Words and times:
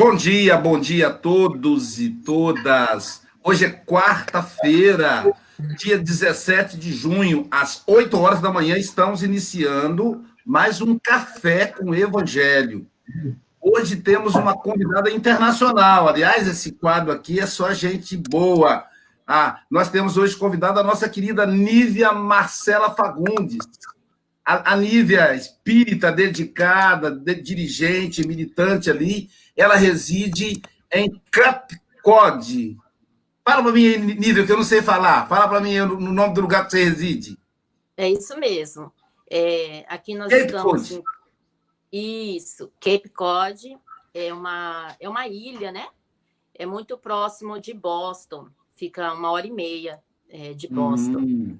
Bom 0.00 0.16
dia, 0.16 0.56
bom 0.56 0.80
dia 0.80 1.08
a 1.08 1.12
todos 1.12 2.00
e 2.00 2.08
todas. 2.08 3.20
Hoje 3.44 3.66
é 3.66 3.70
quarta-feira, 3.70 5.30
dia 5.76 5.98
17 5.98 6.78
de 6.78 6.90
junho, 6.90 7.46
às 7.50 7.82
8 7.86 8.18
horas 8.18 8.40
da 8.40 8.50
manhã, 8.50 8.78
estamos 8.78 9.22
iniciando 9.22 10.24
mais 10.42 10.80
um 10.80 10.98
Café 10.98 11.66
com 11.66 11.94
Evangelho. 11.94 12.86
Hoje 13.60 13.96
temos 13.96 14.34
uma 14.34 14.56
convidada 14.56 15.10
internacional. 15.10 16.08
Aliás, 16.08 16.48
esse 16.48 16.72
quadro 16.72 17.12
aqui 17.12 17.38
é 17.38 17.44
só 17.44 17.70
gente 17.74 18.16
boa. 18.16 18.86
Ah, 19.26 19.60
nós 19.70 19.90
temos 19.90 20.16
hoje 20.16 20.34
convidada 20.34 20.80
a 20.80 20.84
nossa 20.84 21.10
querida 21.10 21.44
Nívia 21.44 22.10
Marcela 22.10 22.94
Fagundes. 22.94 23.58
A, 24.46 24.72
a 24.72 24.76
Nívia, 24.78 25.34
espírita, 25.34 26.10
dedicada, 26.10 27.10
de, 27.10 27.34
dirigente, 27.34 28.26
militante 28.26 28.90
ali, 28.90 29.28
ela 29.60 29.76
reside 29.76 30.62
em 30.92 31.20
Capcode. 31.30 32.76
Fala 33.44 33.62
para 33.62 33.72
mim, 33.72 33.96
Nívia, 33.96 34.46
que 34.46 34.52
eu 34.52 34.56
não 34.56 34.64
sei 34.64 34.82
falar. 34.82 35.28
Fala 35.28 35.48
para 35.48 35.60
mim 35.60 35.78
no 35.78 36.12
nome 36.12 36.34
do 36.34 36.40
lugar 36.40 36.64
que 36.64 36.70
você 36.70 36.84
reside. 36.84 37.38
É 37.96 38.08
isso 38.08 38.38
mesmo. 38.38 38.92
É, 39.30 39.84
aqui 39.88 40.14
nós 40.14 40.30
Cape 40.30 40.46
estamos. 40.46 40.88
Cod. 40.88 41.02
Em... 41.92 42.36
Isso, 42.36 42.72
Cape 42.80 43.08
Cod 43.08 43.76
é 44.14 44.32
uma, 44.32 44.94
é 44.98 45.08
uma 45.08 45.26
ilha, 45.26 45.70
né? 45.72 45.88
É 46.54 46.64
muito 46.64 46.96
próximo 46.96 47.60
de 47.60 47.74
Boston. 47.74 48.48
Fica 48.74 49.12
uma 49.12 49.30
hora 49.30 49.46
e 49.46 49.50
meia 49.50 50.00
é, 50.28 50.52
de 50.52 50.68
Boston. 50.68 51.18
Hum. 51.18 51.58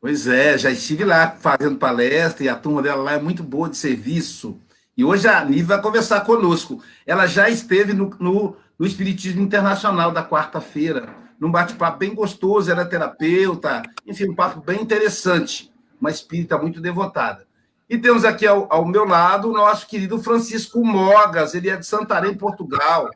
Pois 0.00 0.26
é, 0.26 0.56
já 0.56 0.70
estive 0.70 1.04
lá 1.04 1.32
fazendo 1.32 1.78
palestra 1.78 2.44
e 2.44 2.48
a 2.48 2.56
turma 2.56 2.80
dela 2.80 3.02
lá 3.02 3.12
é 3.12 3.20
muito 3.20 3.42
boa 3.42 3.68
de 3.68 3.76
serviço. 3.76 4.58
E 5.00 5.04
hoje 5.04 5.26
a 5.26 5.42
Nive 5.42 5.62
vai 5.62 5.80
conversar 5.80 6.20
conosco. 6.26 6.82
Ela 7.06 7.26
já 7.26 7.48
esteve 7.48 7.94
no, 7.94 8.14
no, 8.20 8.54
no 8.78 8.86
Espiritismo 8.86 9.40
Internacional 9.40 10.12
da 10.12 10.22
quarta-feira, 10.22 11.08
num 11.40 11.50
bate-papo 11.50 11.96
bem 11.96 12.14
gostoso, 12.14 12.70
ela 12.70 12.82
é 12.82 12.84
terapeuta, 12.84 13.80
enfim, 14.06 14.28
um 14.28 14.34
papo 14.34 14.60
bem 14.60 14.82
interessante, 14.82 15.72
uma 15.98 16.10
espírita 16.10 16.58
muito 16.58 16.82
devotada. 16.82 17.46
E 17.88 17.96
temos 17.96 18.26
aqui 18.26 18.46
ao, 18.46 18.70
ao 18.70 18.84
meu 18.84 19.06
lado 19.06 19.48
o 19.48 19.54
nosso 19.54 19.86
querido 19.86 20.20
Francisco 20.22 20.84
Mogas, 20.84 21.54
ele 21.54 21.70
é 21.70 21.76
de 21.76 21.86
Santarém, 21.86 22.34
Portugal. 22.34 23.08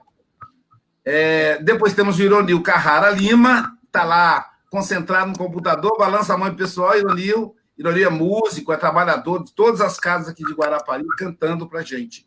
É, 1.04 1.62
depois 1.62 1.92
temos 1.92 2.18
o 2.18 2.22
Ironil 2.22 2.62
Carrara 2.62 3.10
Lima, 3.10 3.76
está 3.84 4.04
lá 4.04 4.52
concentrado 4.70 5.32
no 5.32 5.36
computador, 5.36 5.98
balança 5.98 6.32
a 6.32 6.38
mãe 6.38 6.54
pessoal, 6.54 6.96
Ironil. 6.96 7.54
Ironil 7.76 8.06
é 8.06 8.10
músico, 8.10 8.72
é 8.72 8.76
trabalhador 8.76 9.42
de 9.42 9.52
todas 9.52 9.80
as 9.80 9.98
casas 9.98 10.28
aqui 10.28 10.44
de 10.44 10.52
Guarapari, 10.52 11.04
cantando 11.18 11.68
para 11.68 11.82
gente. 11.82 12.26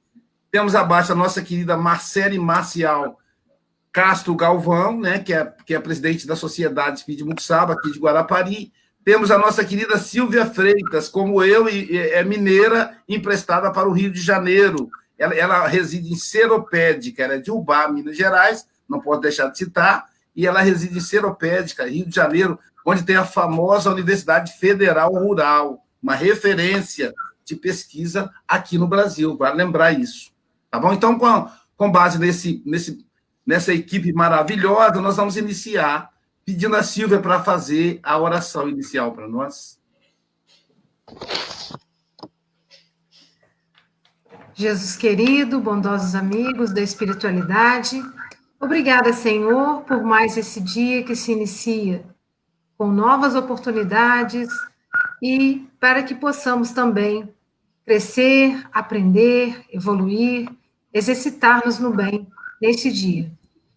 Temos 0.52 0.76
abaixo 0.76 1.12
a 1.12 1.16
nossa 1.16 1.42
querida 1.42 1.78
Marcele 1.78 2.38
Marcial 2.40 3.20
Castro 3.92 4.36
Galvão, 4.36 5.00
né, 5.00 5.20
que, 5.20 5.34
é, 5.34 5.54
que 5.66 5.74
é 5.74 5.80
presidente 5.80 6.28
da 6.28 6.36
Sociedade 6.36 7.00
Espírita 7.00 7.26
Muxaba, 7.26 7.74
aqui 7.74 7.92
de 7.92 8.00
Guarapari. 8.00 8.72
Temos 9.04 9.32
a 9.32 9.38
nossa 9.38 9.64
querida 9.64 9.98
Silvia 9.98 10.46
Freitas, 10.46 11.10
como 11.10 11.42
eu, 11.44 11.70
e, 11.70 11.98
é 11.98 12.24
mineira, 12.24 12.98
emprestada 13.08 13.72
para 13.72 13.88
o 13.88 13.94
Rio 13.94 14.12
de 14.12 14.22
Janeiro. 14.22 14.90
Ela, 15.18 15.34
ela 15.34 15.68
reside 15.68 16.12
em 16.12 16.16
Seropédica, 16.16 17.24
ela 17.24 17.36
é 17.36 17.40
de 17.40 17.50
Ubá, 17.50 17.88
Minas 17.88 18.16
Gerais, 18.16 18.68
não 18.88 19.00
posso 19.00 19.22
deixar 19.22 19.48
de 19.48 19.58
citar 19.58 20.06
e 20.38 20.46
ela 20.46 20.62
reside 20.62 20.96
em 20.96 21.02
Seropédica, 21.02 21.90
Rio 21.90 22.06
de 22.06 22.16
Janeiro, 22.16 22.60
onde 22.90 23.04
tem 23.04 23.18
a 23.18 23.26
famosa 23.26 23.92
Universidade 23.92 24.54
Federal 24.54 25.12
Rural, 25.12 25.86
uma 26.02 26.16
referência 26.16 27.14
de 27.44 27.54
pesquisa 27.54 28.32
aqui 28.48 28.78
no 28.78 28.88
Brasil, 28.88 29.36
vale 29.36 29.58
lembrar 29.58 29.92
isso. 29.92 30.32
Tá 30.72 30.80
bom? 30.80 30.94
Então, 30.94 31.20
com, 31.20 31.50
com 31.76 31.92
base 31.92 32.18
nesse, 32.18 32.64
nesse, 32.66 33.06
nessa 33.46 33.74
equipe 33.74 34.14
maravilhosa, 34.14 35.02
nós 35.02 35.18
vamos 35.18 35.36
iniciar 35.36 36.10
pedindo 36.46 36.78
a 36.78 36.84
Silvia 36.84 37.20
para 37.20 37.44
fazer 37.44 38.00
a 38.02 38.18
oração 38.18 38.70
inicial 38.70 39.12
para 39.12 39.28
nós. 39.28 39.78
Jesus 44.54 44.96
querido, 44.96 45.60
bondosos 45.60 46.16
amigos 46.16 46.72
da 46.72 46.82
espiritualidade, 46.82 48.02
Obrigada, 48.60 49.14
Senhor, 49.14 49.82
por 49.82 50.02
mais 50.02 50.36
esse 50.36 50.60
dia 50.60 51.04
que 51.04 51.16
se 51.16 51.32
inicia 51.32 52.04
com 52.78 52.92
novas 52.92 53.36
oportunidades 53.36 54.50
e 55.22 55.68
para 55.80 56.04
que 56.04 56.14
possamos 56.14 56.72
também 56.72 57.28
crescer, 57.86 58.68
aprender, 58.72 59.64
evoluir, 59.72 60.50
exercitar-nos 60.94 61.80
no 61.80 61.92
bem 61.92 62.28
neste 62.62 62.92
dia. 62.92 63.32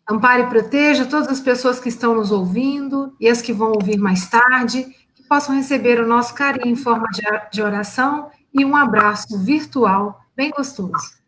Ampare 0.09 0.43
e 0.43 0.47
proteja 0.47 1.07
todas 1.07 1.29
as 1.29 1.41
pessoas 1.41 1.79
que 1.79 1.89
estão 1.89 2.15
nos 2.15 2.33
ouvindo 2.33 3.15
e 3.21 3.29
as 3.29 3.41
que 3.41 3.53
vão 3.53 3.73
ouvir 3.73 3.97
mais 3.97 4.29
tarde, 4.29 4.85
que 5.15 5.23
possam 5.23 5.55
receber 5.55 6.01
o 6.01 6.07
nosso 6.07 6.35
carinho 6.35 6.73
em 6.73 6.77
forma 6.77 7.07
de 7.53 7.63
oração 7.63 8.31
e 8.53 8.65
um 8.65 8.75
abraço 8.75 9.39
virtual 9.39 10.21
bem 10.37 10.51
gostoso. 10.51 11.21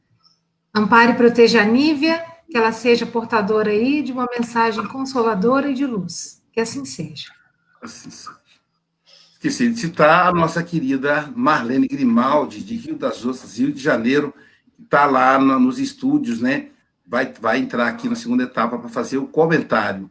Ampare 0.74 1.12
e 1.12 1.16
proteja 1.16 1.62
a 1.62 1.64
Nívia 1.64 2.24
que 2.50 2.56
ela 2.58 2.72
seja 2.72 3.06
portadora 3.06 3.70
aí 3.70 4.02
de 4.02 4.12
uma 4.12 4.26
mensagem 4.36 4.86
consoladora 4.88 5.70
e 5.70 5.74
de 5.74 5.86
luz. 5.86 6.42
Que 6.52 6.60
assim 6.60 6.84
seja. 6.84 7.32
Esqueci 7.82 9.70
de 9.70 9.80
citar 9.80 10.28
a 10.28 10.32
nossa 10.32 10.62
querida 10.62 11.28
Marlene 11.34 11.88
Grimaldi, 11.88 12.62
de 12.62 12.76
Rio 12.76 12.96
das 12.96 13.24
Ostras, 13.24 13.58
Rio 13.58 13.72
de 13.72 13.82
Janeiro, 13.82 14.32
que 14.76 14.82
está 14.82 15.04
lá 15.06 15.38
no, 15.38 15.58
nos 15.58 15.78
estúdios, 15.78 16.40
né? 16.40 16.68
Vai, 17.06 17.32
vai 17.40 17.58
entrar 17.58 17.88
aqui 17.88 18.08
na 18.08 18.14
segunda 18.14 18.44
etapa 18.44 18.78
para 18.78 18.88
fazer 18.88 19.18
o 19.18 19.26
comentário. 19.26 20.10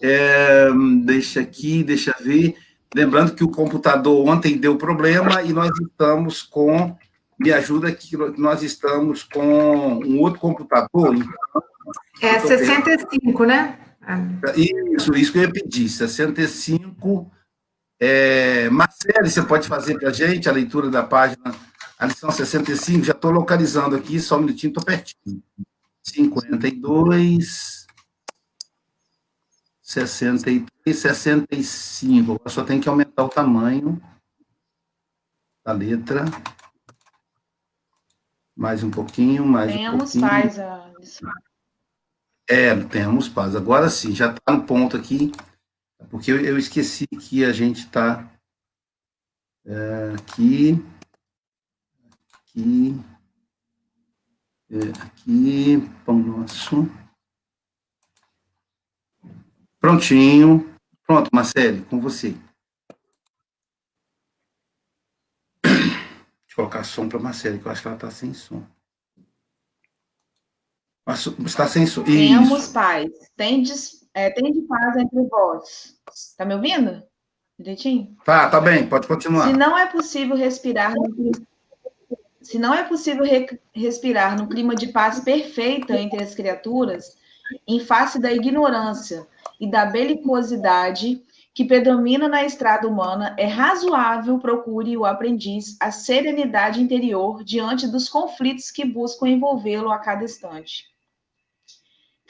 É, 0.00 0.68
deixa 1.04 1.40
aqui, 1.40 1.84
deixa 1.84 2.14
ver. 2.20 2.56
Lembrando 2.94 3.34
que 3.34 3.44
o 3.44 3.48
computador 3.48 4.28
ontem 4.28 4.58
deu 4.58 4.76
problema 4.76 5.42
e 5.42 5.52
nós 5.52 5.70
estamos 5.80 6.42
com. 6.42 6.96
Me 7.38 7.52
ajuda 7.52 7.88
aqui, 7.88 8.16
nós 8.36 8.62
estamos 8.62 9.22
com 9.24 10.00
um 10.04 10.20
outro 10.20 10.38
computador, 10.38 11.14
então 11.14 12.30
é 12.30 12.38
65, 12.38 13.44
né? 13.44 13.78
Isso, 14.56 15.14
isso 15.14 15.32
que 15.32 15.38
eu 15.38 15.42
ia 15.42 15.52
pedir, 15.52 15.88
65. 15.88 17.30
É, 18.00 18.68
Marcele, 18.70 19.30
você 19.30 19.42
pode 19.42 19.68
fazer 19.68 19.98
para 19.98 20.08
a 20.08 20.12
gente 20.12 20.48
a 20.48 20.52
leitura 20.52 20.90
da 20.90 21.04
página, 21.04 21.54
a 21.96 22.06
lição 22.06 22.32
65, 22.32 23.04
já 23.04 23.12
estou 23.12 23.30
localizando 23.30 23.94
aqui, 23.94 24.18
só 24.18 24.36
um 24.36 24.40
minutinho, 24.40 24.70
estou 24.70 24.84
pertinho. 24.84 25.40
52, 26.02 27.86
63, 29.80 30.98
65. 30.98 32.32
Agora 32.32 32.48
só 32.48 32.64
tem 32.64 32.80
que 32.80 32.88
aumentar 32.88 33.22
o 33.22 33.28
tamanho 33.28 34.02
da 35.64 35.72
letra. 35.72 36.24
Mais 38.56 38.82
um 38.82 38.90
pouquinho, 38.90 39.46
mais 39.46 39.72
um 39.74 39.98
pouquinho. 39.98 40.28
Faz 40.28 40.58
a 40.58 40.92
lição. 40.98 41.30
É, 42.48 42.74
temos 42.84 43.28
paz. 43.28 43.54
Agora 43.54 43.88
sim, 43.88 44.14
já 44.14 44.30
está 44.30 44.52
no 44.52 44.64
ponto 44.64 44.96
aqui, 44.96 45.32
porque 46.10 46.30
eu, 46.30 46.40
eu 46.44 46.58
esqueci 46.58 47.06
que 47.06 47.44
a 47.44 47.52
gente 47.52 47.80
está 47.80 48.30
é, 49.64 50.14
aqui, 50.14 50.74
aqui, 52.32 53.00
é, 54.70 55.02
aqui, 55.02 55.88
pão 56.04 56.18
nosso. 56.18 56.88
Prontinho. 59.78 60.72
Pronto, 61.06 61.30
Marcelo, 61.32 61.84
com 61.86 62.00
você. 62.00 62.36
Deixa 65.62 66.60
eu 66.60 66.68
colocar 66.68 66.84
som 66.84 67.08
para 67.08 67.18
Marcelo, 67.18 67.58
que 67.58 67.66
eu 67.66 67.72
acho 67.72 67.82
que 67.82 67.88
ela 67.88 67.96
está 67.96 68.10
sem 68.10 68.34
som. 68.34 68.66
Está 71.06 71.66
sem 71.66 71.86
som. 71.86 72.04
Tenhamos 72.04 72.68
paz. 72.68 73.10
Tendes, 73.36 74.06
é, 74.14 74.30
de 74.30 74.62
paz 74.62 74.96
entre 74.96 75.22
vós. 75.28 75.96
Está 76.12 76.44
me 76.44 76.54
ouvindo? 76.54 77.02
Direitinho? 77.58 78.16
Tá, 78.24 78.48
tá 78.48 78.60
bem, 78.60 78.86
pode 78.86 79.06
continuar. 79.06 79.46
Se 79.46 79.52
não 79.52 79.76
é 79.76 79.86
possível 79.86 80.36
respirar 80.36 80.94
no, 80.94 81.32
se 82.42 82.58
não 82.58 82.74
é 82.74 82.82
possível 82.82 83.24
re, 83.24 83.46
respirar 83.72 84.36
no 84.36 84.48
clima 84.48 84.74
de 84.74 84.88
paz 84.88 85.20
perfeita 85.20 85.94
entre 85.98 86.22
as 86.22 86.34
criaturas, 86.34 87.16
em 87.66 87.80
face 87.80 88.20
da 88.20 88.32
ignorância 88.32 89.26
e 89.60 89.70
da 89.70 89.86
belicosidade 89.86 91.22
que 91.54 91.64
predomina 91.64 92.28
na 92.28 92.44
estrada 92.44 92.88
humana, 92.88 93.36
é 93.38 93.46
razoável 93.46 94.38
procure 94.38 94.96
o 94.96 95.04
aprendiz 95.04 95.76
a 95.78 95.90
serenidade 95.90 96.80
interior 96.80 97.44
diante 97.44 97.86
dos 97.86 98.08
conflitos 98.08 98.70
que 98.70 98.84
buscam 98.84 99.28
envolvê-lo 99.28 99.90
a 99.90 99.98
cada 99.98 100.24
instante. 100.24 100.91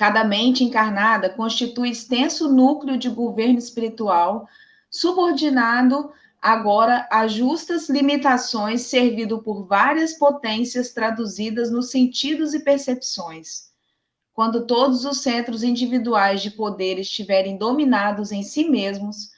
Cada 0.02 0.24
mente 0.24 0.64
encarnada 0.64 1.30
constitui 1.30 1.90
extenso 1.90 2.52
núcleo 2.52 2.98
de 2.98 3.08
governo 3.08 3.56
espiritual, 3.56 4.48
subordinado 4.90 6.10
agora 6.40 7.06
a 7.08 7.28
justas 7.28 7.88
limitações, 7.88 8.80
servido 8.80 9.40
por 9.44 9.64
várias 9.64 10.14
potências 10.14 10.92
traduzidas 10.92 11.70
nos 11.70 11.92
sentidos 11.92 12.52
e 12.52 12.64
percepções. 12.64 13.70
quando 14.32 14.66
todos 14.66 15.04
os 15.04 15.22
centros 15.22 15.62
individuais 15.62 16.42
de 16.42 16.50
poder 16.50 16.98
estiverem 16.98 17.56
dominados 17.56 18.32
em 18.32 18.42
si 18.42 18.68
mesmos, 18.68 19.30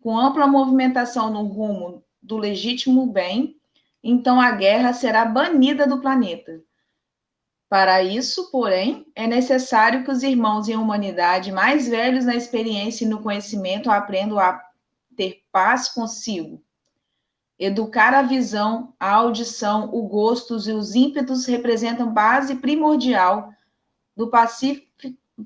com 0.00 0.18
ampla 0.18 0.46
movimentação 0.46 1.28
no 1.28 1.42
rumo 1.42 2.02
do 2.22 2.38
legítimo 2.38 3.04
bem, 3.04 3.60
então 4.02 4.40
a 4.40 4.52
guerra 4.52 4.94
será 4.94 5.26
banida 5.26 5.86
do 5.86 6.00
planeta. 6.00 6.64
Para 7.68 8.02
isso, 8.02 8.50
porém, 8.50 9.06
é 9.14 9.26
necessário 9.26 10.04
que 10.04 10.10
os 10.10 10.22
irmãos 10.22 10.68
em 10.68 10.76
humanidade 10.76 11.50
mais 11.50 11.88
velhos 11.88 12.24
na 12.24 12.36
experiência 12.36 13.04
e 13.04 13.08
no 13.08 13.22
conhecimento 13.22 13.90
aprendam 13.90 14.38
a 14.38 14.62
ter 15.16 15.42
paz 15.50 15.88
consigo. 15.88 16.62
Educar 17.58 18.14
a 18.14 18.22
visão, 18.22 18.94
a 19.00 19.10
audição, 19.10 19.90
o 19.92 20.06
gostos 20.06 20.68
e 20.68 20.72
os 20.72 20.94
ímpetos 20.94 21.46
representam 21.46 22.12
base 22.12 22.56
primordial 22.56 23.52
do 24.14 24.30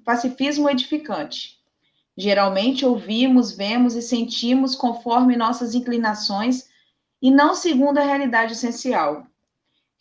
pacifismo 0.04 0.68
edificante. 0.68 1.58
Geralmente 2.16 2.84
ouvimos, 2.84 3.52
vemos 3.52 3.94
e 3.94 4.02
sentimos 4.02 4.74
conforme 4.74 5.36
nossas 5.36 5.74
inclinações 5.74 6.68
e 7.22 7.30
não 7.30 7.54
segundo 7.54 7.98
a 7.98 8.04
realidade 8.04 8.52
essencial. 8.52 9.26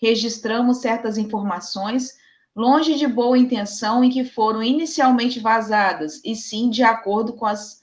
Registramos 0.02 0.78
certas 0.78 1.18
informações 1.18 2.18
longe 2.56 2.96
de 2.96 3.08
boa 3.08 3.38
intenção 3.38 4.04
em 4.04 4.10
que 4.10 4.24
foram 4.26 4.62
inicialmente 4.62 5.40
vazadas, 5.40 6.22
e 6.26 6.36
sim 6.36 6.70
de 6.70 6.84
acordo 6.84 7.34
com 7.34 7.46
as 7.46 7.82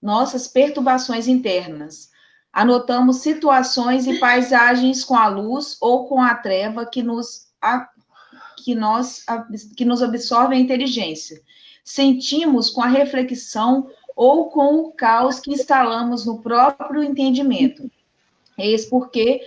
nossas 0.00 0.46
perturbações 0.46 1.26
internas. 1.26 2.10
Anotamos 2.52 3.16
situações 3.16 4.06
e 4.06 4.18
paisagens 4.20 5.02
com 5.02 5.16
a 5.16 5.26
luz 5.26 5.76
ou 5.80 6.06
com 6.06 6.22
a 6.22 6.34
treva 6.34 6.86
que 6.86 7.02
nos, 7.02 7.48
a, 7.60 7.88
que 8.62 8.74
nós, 8.74 9.24
a, 9.26 9.44
que 9.76 9.84
nos 9.84 10.02
absorve 10.02 10.54
a 10.54 10.58
inteligência. 10.58 11.40
Sentimos 11.82 12.70
com 12.70 12.82
a 12.82 12.86
reflexão 12.86 13.90
ou 14.14 14.50
com 14.50 14.76
o 14.76 14.92
caos 14.92 15.40
que 15.40 15.52
instalamos 15.52 16.24
no 16.24 16.40
próprio 16.40 17.02
entendimento. 17.02 17.90
Eis 18.56 18.86
porque, 18.86 19.40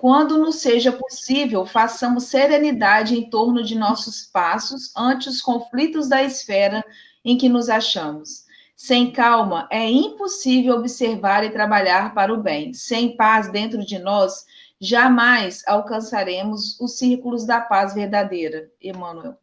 quando 0.00 0.38
nos 0.38 0.56
seja 0.56 0.90
possível, 0.90 1.66
façamos 1.66 2.24
serenidade 2.24 3.14
em 3.14 3.28
torno 3.28 3.62
de 3.62 3.76
nossos 3.76 4.22
passos 4.22 4.90
ante 4.96 5.28
os 5.28 5.42
conflitos 5.42 6.08
da 6.08 6.22
esfera 6.22 6.82
em 7.22 7.36
que 7.36 7.50
nos 7.50 7.68
achamos. 7.68 8.46
Sem 8.74 9.12
calma, 9.12 9.68
é 9.70 9.86
impossível 9.86 10.76
observar 10.76 11.44
e 11.44 11.50
trabalhar 11.50 12.14
para 12.14 12.32
o 12.32 12.42
bem. 12.42 12.72
Sem 12.72 13.14
paz 13.14 13.52
dentro 13.52 13.84
de 13.84 13.98
nós, 13.98 14.46
jamais 14.80 15.62
alcançaremos 15.66 16.80
os 16.80 16.96
círculos 16.96 17.44
da 17.44 17.60
paz 17.60 17.92
verdadeira. 17.92 18.70
Emmanuel. 18.80 19.36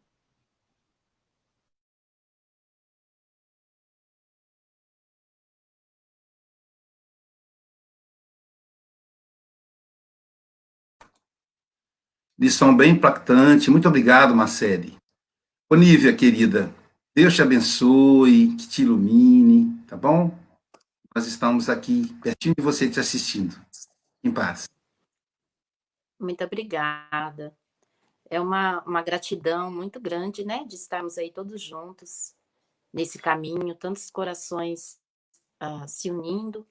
Lição 12.38 12.76
bem 12.76 12.92
impactante. 12.92 13.70
Muito 13.70 13.88
obrigado, 13.88 14.34
Marcele. 14.34 14.96
Onívia, 15.68 16.14
querida, 16.14 16.72
Deus 17.14 17.34
te 17.34 17.42
abençoe, 17.42 18.54
que 18.56 18.68
te 18.68 18.82
ilumine, 18.82 19.82
tá 19.88 19.96
bom? 19.96 20.38
Nós 21.12 21.26
estamos 21.26 21.68
aqui 21.68 22.14
pertinho 22.22 22.54
de 22.56 22.62
você 22.62 22.88
te 22.88 23.00
assistindo. 23.00 23.60
Em 24.22 24.32
paz. 24.32 24.68
Muito 26.18 26.44
obrigada. 26.44 27.56
É 28.30 28.40
uma, 28.40 28.82
uma 28.82 29.02
gratidão 29.02 29.68
muito 29.68 29.98
grande, 29.98 30.44
né, 30.44 30.64
de 30.64 30.76
estarmos 30.76 31.18
aí 31.18 31.32
todos 31.32 31.60
juntos 31.60 32.34
nesse 32.92 33.18
caminho, 33.18 33.74
tantos 33.74 34.10
corações 34.10 35.00
uh, 35.60 35.88
se 35.88 36.08
unindo 36.08 36.64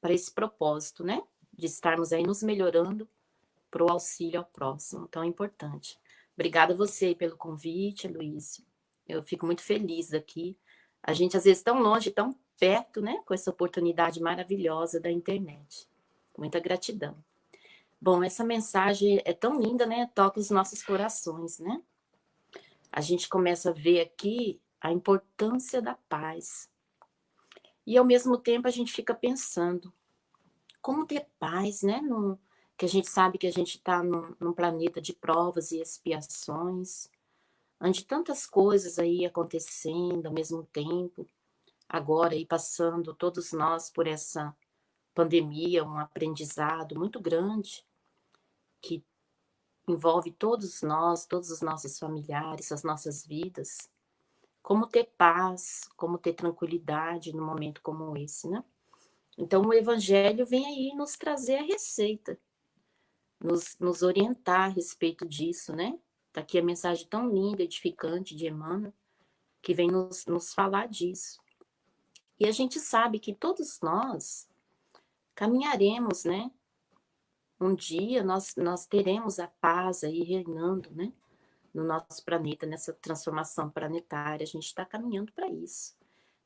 para 0.00 0.14
esse 0.14 0.30
propósito, 0.32 1.04
né, 1.04 1.22
de 1.52 1.66
estarmos 1.66 2.14
aí 2.14 2.22
nos 2.22 2.42
melhorando 2.42 3.06
para 3.72 3.82
o 3.82 3.90
auxílio 3.90 4.40
ao 4.40 4.44
próximo, 4.44 5.08
tão 5.08 5.24
importante. 5.24 5.98
Obrigada 6.34 6.74
a 6.74 6.76
você 6.76 7.14
pelo 7.14 7.36
convite, 7.38 8.06
Luísio. 8.06 8.62
Eu 9.08 9.22
fico 9.22 9.46
muito 9.46 9.62
feliz 9.62 10.10
daqui. 10.10 10.56
A 11.02 11.14
gente, 11.14 11.36
às 11.36 11.44
vezes, 11.44 11.62
tão 11.62 11.80
longe, 11.80 12.10
tão 12.10 12.38
perto, 12.60 13.00
né? 13.00 13.22
Com 13.26 13.32
essa 13.32 13.50
oportunidade 13.50 14.20
maravilhosa 14.20 15.00
da 15.00 15.10
internet. 15.10 15.88
Muita 16.36 16.60
gratidão. 16.60 17.16
Bom, 18.00 18.22
essa 18.22 18.44
mensagem 18.44 19.22
é 19.24 19.32
tão 19.32 19.58
linda, 19.58 19.86
né? 19.86 20.10
Toca 20.14 20.38
os 20.38 20.50
nossos 20.50 20.82
corações, 20.82 21.58
né? 21.58 21.82
A 22.92 23.00
gente 23.00 23.28
começa 23.28 23.70
a 23.70 23.72
ver 23.72 24.00
aqui 24.02 24.60
a 24.80 24.92
importância 24.92 25.80
da 25.80 25.94
paz. 25.94 26.68
E, 27.86 27.96
ao 27.96 28.04
mesmo 28.04 28.36
tempo, 28.36 28.68
a 28.68 28.70
gente 28.70 28.92
fica 28.92 29.14
pensando 29.14 29.92
como 30.80 31.06
ter 31.06 31.26
paz, 31.38 31.82
né? 31.82 32.00
No, 32.02 32.38
que 32.82 32.86
a 32.86 32.88
gente 32.88 33.08
sabe 33.08 33.38
que 33.38 33.46
a 33.46 33.52
gente 33.52 33.76
está 33.76 34.02
num, 34.02 34.34
num, 34.40 34.52
planeta 34.52 35.00
de 35.00 35.12
provas 35.12 35.70
e 35.70 35.80
expiações, 35.80 37.08
onde 37.80 38.04
tantas 38.04 38.44
coisas 38.44 38.98
aí 38.98 39.24
acontecendo 39.24 40.26
ao 40.26 40.32
mesmo 40.32 40.64
tempo, 40.64 41.24
agora 41.88 42.34
aí 42.34 42.44
passando 42.44 43.14
todos 43.14 43.52
nós 43.52 43.88
por 43.88 44.08
essa 44.08 44.52
pandemia, 45.14 45.84
um 45.84 45.96
aprendizado 45.96 46.98
muito 46.98 47.20
grande 47.20 47.86
que 48.80 49.04
envolve 49.86 50.32
todos 50.32 50.82
nós, 50.82 51.24
todos 51.24 51.52
os 51.52 51.60
nossos 51.60 51.96
familiares, 52.00 52.72
as 52.72 52.82
nossas 52.82 53.24
vidas. 53.24 53.88
Como 54.60 54.88
ter 54.88 55.04
paz, 55.16 55.88
como 55.96 56.18
ter 56.18 56.32
tranquilidade 56.32 57.32
num 57.32 57.46
momento 57.46 57.80
como 57.80 58.16
esse, 58.16 58.48
né? 58.48 58.64
Então, 59.38 59.62
o 59.62 59.72
Evangelho 59.72 60.44
vem 60.44 60.66
aí 60.66 60.96
nos 60.96 61.12
trazer 61.12 61.58
a 61.58 61.62
receita 61.62 62.36
nos, 63.42 63.76
nos 63.78 64.02
orientar 64.02 64.70
a 64.70 64.72
respeito 64.72 65.26
disso, 65.26 65.74
né? 65.74 65.98
Está 66.28 66.40
aqui 66.40 66.58
a 66.58 66.62
mensagem 66.62 67.06
tão 67.06 67.28
linda, 67.28 67.62
edificante 67.62 68.34
de 68.34 68.46
Emmanuel, 68.46 68.94
que 69.60 69.74
vem 69.74 69.90
nos, 69.90 70.24
nos 70.26 70.54
falar 70.54 70.88
disso. 70.88 71.40
E 72.38 72.46
a 72.46 72.50
gente 72.50 72.80
sabe 72.80 73.18
que 73.18 73.34
todos 73.34 73.80
nós 73.80 74.48
caminharemos, 75.34 76.24
né? 76.24 76.50
Um 77.60 77.74
dia 77.74 78.22
nós, 78.24 78.56
nós 78.56 78.86
teremos 78.86 79.38
a 79.38 79.46
paz 79.46 80.02
aí 80.02 80.22
reinando, 80.22 80.90
né? 80.92 81.12
No 81.72 81.84
nosso 81.84 82.24
planeta, 82.24 82.66
nessa 82.66 82.92
transformação 82.92 83.70
planetária. 83.70 84.44
A 84.44 84.46
gente 84.46 84.66
está 84.66 84.84
caminhando 84.84 85.32
para 85.32 85.48
isso. 85.48 85.96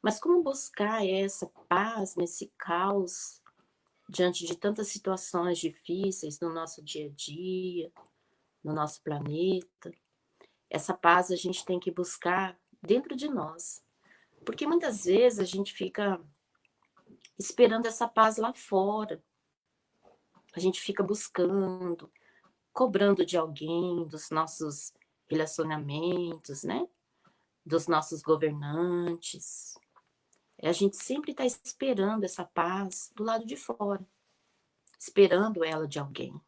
Mas 0.03 0.21
como 0.21 0.43
buscar 0.43 1.07
essa 1.07 1.47
paz 1.69 2.15
nesse 2.17 2.53
caos 2.59 3.43
diante 4.09 4.47
de 4.47 4.57
tantas 4.57 4.89
situações 4.89 5.59
difíceis 5.59 6.39
no 6.41 6.53
nosso 6.53 6.83
dia 6.83 7.07
a 7.07 7.11
dia, 7.11 7.93
no 8.63 8.73
nosso 8.73 9.03
planeta. 9.03 9.93
Essa 10.71 10.95
paz 10.95 11.31
a 11.31 11.37
gente 11.37 11.65
tem 11.65 11.79
que 11.79 11.91
buscar 11.91 12.59
dentro 12.83 13.17
de 13.17 13.29
nós. 13.29 13.83
Porque 14.45 14.67
muitas 14.67 15.05
vezes 15.05 15.39
a 15.39 15.45
gente 15.45 15.73
fica 15.73 16.21
esperando 17.39 17.87
essa 17.87 18.07
paz 18.07 18.37
lá 18.37 18.53
fora. 18.53 19.23
A 20.55 20.61
gente 20.61 20.81
fica 20.81 21.03
buscando, 21.03 22.11
cobrando 22.73 23.27
de 23.27 23.37
alguém, 23.37 24.07
dos 24.07 24.31
nossos 24.31 24.93
relacionamentos, 25.29 26.63
né? 26.63 26.87
Dos 27.65 27.89
nossos 27.89 28.23
governantes, 28.23 29.77
a 30.63 30.73
gente 30.73 30.97
sempre 30.97 31.33
está 31.33 31.45
esperando 31.45 32.25
essa 32.25 32.45
paz 32.45 33.13
do 33.15 33.23
lado 33.23 33.45
de 33.45 33.57
fora, 33.57 34.07
esperando 34.99 35.65
ela 35.65 35.87
de 35.87 35.99
alguém. 35.99 36.41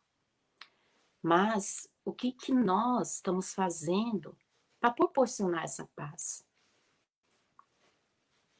Mas 1.22 1.88
o 2.04 2.12
que, 2.12 2.32
que 2.32 2.52
nós 2.52 3.16
estamos 3.16 3.52
fazendo 3.52 4.36
para 4.80 4.92
proporcionar 4.92 5.64
essa 5.64 5.86
paz? 5.94 6.46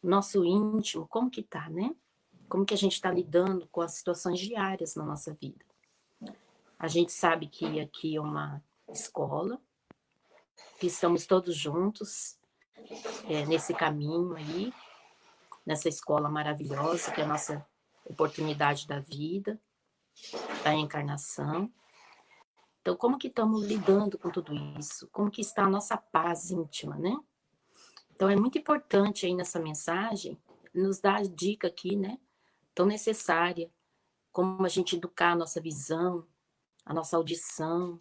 Nosso 0.03 0.45
íntimo, 0.45 1.09
como 1.09 1.31
que 1.31 1.43
tá, 1.43 1.69
né? 1.71 1.95
Como 2.49 2.65
que 2.65 2.75
a 2.75 2.79
gente 2.79 2.95
está 2.95 3.11
lidando 3.11 3.67
com 3.69 3.81
as 3.81 3.93
situações 3.93 4.39
diárias 4.39 4.95
na 4.95 5.05
nossa 5.05 5.35
vida? 5.35 5.65
A 6.79 6.89
gente 6.89 7.11
sabe 7.11 7.49
que 7.49 7.81
aqui 7.81 8.17
é 8.17 8.21
uma 8.21 8.63
escola, 8.89 9.61
que 10.79 10.87
estamos 10.87 11.27
todos 11.27 11.57
juntos 11.57 12.39
é, 13.29 13.45
nesse 13.47 13.75
caminho 13.75 14.35
aí, 14.35 14.73
nessa 15.69 15.87
escola 15.87 16.31
maravilhosa, 16.31 17.13
que 17.13 17.21
é 17.21 17.25
a 17.25 17.29
nossa 17.29 17.67
oportunidade 18.07 18.87
da 18.87 19.01
vida, 19.01 19.61
da 20.65 20.73
encarnação. 20.73 21.71
Então, 22.81 22.97
como 22.97 23.19
que 23.19 23.29
estamos 23.29 23.67
lidando 23.67 24.19
com 24.19 24.31
tudo 24.31 24.55
isso? 24.79 25.07
Como 25.13 25.31
que 25.31 25.43
está 25.43 25.65
a 25.65 25.69
nossa 25.69 25.95
paz 25.95 26.51
íntima, 26.51 26.97
né? 26.97 27.15
Então, 28.11 28.31
é 28.31 28.35
muito 28.35 28.57
importante 28.57 29.27
aí 29.27 29.35
nessa 29.35 29.61
mensagem 29.61 30.41
nos 30.73 31.01
dar 31.01 31.17
a 31.17 31.23
dica 31.23 31.69
aqui, 31.69 31.97
né? 31.97 32.19
Tão 32.75 32.87
necessária, 32.87 33.71
como 34.33 34.65
a 34.65 34.71
gente 34.71 34.97
educar 34.97 35.33
a 35.33 35.37
nossa 35.37 35.61
visão, 35.61 36.27
a 36.83 36.95
nossa 36.95 37.15
audição, 37.15 37.99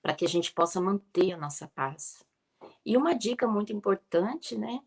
para 0.00 0.14
que 0.14 0.24
a 0.24 0.28
gente 0.28 0.54
possa 0.54 0.80
manter 0.80 1.32
a 1.32 1.36
nossa 1.36 1.68
paz. 1.68 2.24
E 2.82 2.96
uma 2.96 3.12
dica 3.14 3.46
muito 3.46 3.74
importante, 3.74 4.56
né, 4.56 4.80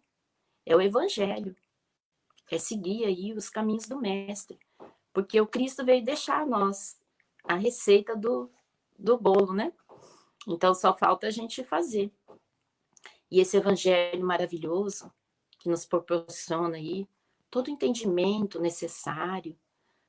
é 0.66 0.76
o 0.76 0.82
evangelho. 0.82 1.56
É 2.50 2.58
seguir 2.58 3.06
aí 3.06 3.34
os 3.34 3.50
caminhos 3.50 3.88
do 3.88 4.00
mestre, 4.00 4.60
porque 5.14 5.40
o 5.40 5.48
Cristo 5.48 5.86
veio 5.86 6.04
deixar 6.04 6.42
a 6.42 6.46
nós 6.46 7.00
a 7.44 7.56
receita 7.56 8.16
do, 8.16 8.52
do 8.98 9.18
bolo, 9.18 9.54
né? 9.54 9.72
Então 10.48 10.74
só 10.74 10.96
falta 10.96 11.28
a 11.28 11.32
gente 11.32 11.64
fazer. 11.64 12.12
E 13.30 13.40
esse 13.40 13.56
evangelho 13.56 14.26
maravilhoso 14.26 15.12
que 15.60 15.70
nos 15.70 15.86
proporciona 15.86 16.76
aí 16.76 17.08
todo 17.50 17.68
o 17.68 17.72
entendimento 17.72 18.60
necessário 18.60 19.58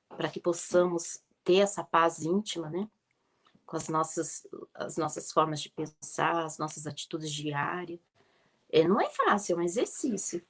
para 0.08 0.28
que 0.28 0.40
possamos 0.40 1.22
ter 1.44 1.58
essa 1.58 1.84
paz 1.84 2.22
íntima, 2.22 2.70
né? 2.70 2.88
Com 3.66 3.76
as 3.76 3.88
nossas, 3.88 4.46
as 4.74 4.96
nossas 4.96 5.32
formas 5.32 5.60
de 5.60 5.70
pensar, 5.70 6.44
as 6.44 6.58
nossas 6.58 6.86
atitudes 6.86 7.30
diárias. 7.30 8.00
É, 8.72 8.88
não 8.88 8.98
é 8.98 9.10
fácil, 9.10 9.54
é 9.54 9.58
um 9.58 9.62
exercício. 9.62 10.44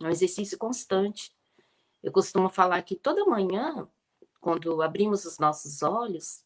É 0.00 0.04
um 0.04 0.10
exercício 0.10 0.56
constante. 0.56 1.36
Eu 2.02 2.10
costumo 2.10 2.48
falar 2.48 2.82
que 2.82 2.96
toda 2.96 3.24
manhã, 3.26 3.86
quando 4.40 4.80
abrimos 4.80 5.26
os 5.26 5.38
nossos 5.38 5.82
olhos, 5.82 6.42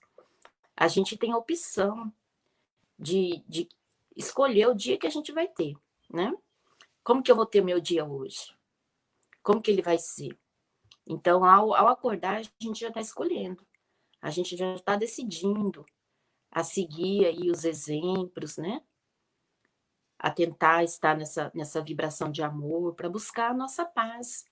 a 0.76 0.88
gente 0.88 1.16
tem 1.16 1.32
a 1.32 1.36
opção 1.36 2.12
de, 2.98 3.44
de 3.48 3.68
escolher 4.16 4.68
o 4.68 4.74
dia 4.74 4.98
que 4.98 5.06
a 5.06 5.10
gente 5.10 5.32
vai 5.32 5.46
ter, 5.46 5.76
né? 6.08 6.36
Como 7.04 7.22
que 7.22 7.30
eu 7.30 7.36
vou 7.36 7.46
ter 7.46 7.62
meu 7.62 7.80
dia 7.80 8.04
hoje? 8.04 8.54
Como 9.42 9.62
que 9.62 9.70
ele 9.70 9.82
vai 9.82 9.98
ser? 9.98 10.38
Então, 11.06 11.44
ao, 11.44 11.74
ao 11.74 11.88
acordar, 11.88 12.40
a 12.40 12.42
gente 12.62 12.80
já 12.80 12.88
está 12.88 13.00
escolhendo, 13.00 13.66
a 14.20 14.30
gente 14.30 14.56
já 14.56 14.74
está 14.74 14.96
decidindo 14.96 15.84
a 16.50 16.62
seguir 16.62 17.26
aí 17.26 17.50
os 17.50 17.64
exemplos, 17.64 18.56
né? 18.56 18.82
A 20.20 20.30
tentar 20.30 20.84
estar 20.84 21.16
nessa, 21.16 21.50
nessa 21.54 21.82
vibração 21.82 22.30
de 22.30 22.42
amor 22.42 22.94
para 22.94 23.08
buscar 23.08 23.50
a 23.50 23.54
nossa 23.54 23.84
paz. 23.84 24.44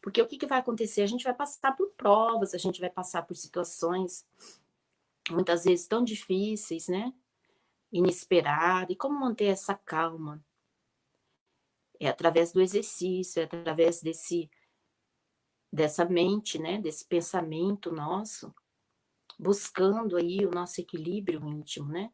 Porque 0.00 0.22
o 0.22 0.26
que, 0.26 0.38
que 0.38 0.46
vai 0.46 0.60
acontecer? 0.60 1.02
A 1.02 1.06
gente 1.06 1.24
vai 1.24 1.34
passar 1.34 1.76
por 1.76 1.90
provas, 1.96 2.54
a 2.54 2.58
gente 2.58 2.80
vai 2.80 2.88
passar 2.88 3.22
por 3.22 3.34
situações 3.34 4.24
muitas 5.30 5.64
vezes 5.64 5.86
tão 5.86 6.02
difíceis, 6.02 6.88
né? 6.88 7.12
Inesperadas. 7.92 8.90
E 8.90 8.96
como 8.96 9.18
manter 9.18 9.46
essa 9.46 9.74
calma? 9.74 10.42
É 11.98 12.08
através 12.08 12.52
do 12.52 12.62
exercício, 12.62 13.40
é 13.40 13.44
através 13.44 14.00
desse 14.00 14.50
dessa 15.72 16.04
mente, 16.04 16.58
né, 16.58 16.80
desse 16.80 17.04
pensamento 17.06 17.92
nosso, 17.92 18.52
buscando 19.38 20.16
aí 20.16 20.44
o 20.44 20.50
nosso 20.50 20.80
equilíbrio 20.80 21.46
íntimo, 21.46 21.88
né? 21.88 22.12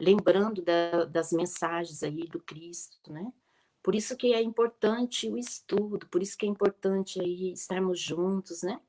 Lembrando 0.00 0.62
da, 0.62 1.04
das 1.04 1.32
mensagens 1.32 2.02
aí 2.02 2.26
do 2.26 2.40
Cristo, 2.40 3.12
né? 3.12 3.32
Por 3.82 3.94
isso 3.94 4.16
que 4.16 4.34
é 4.34 4.42
importante 4.42 5.28
o 5.28 5.38
estudo, 5.38 6.06
por 6.08 6.22
isso 6.22 6.36
que 6.36 6.46
é 6.46 6.48
importante 6.48 7.20
aí 7.20 7.52
estarmos 7.52 8.00
juntos, 8.00 8.62
né? 8.62 8.80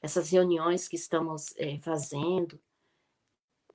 Essas 0.00 0.30
reuniões 0.30 0.88
que 0.88 0.96
estamos 0.96 1.54
é, 1.56 1.78
fazendo, 1.78 2.60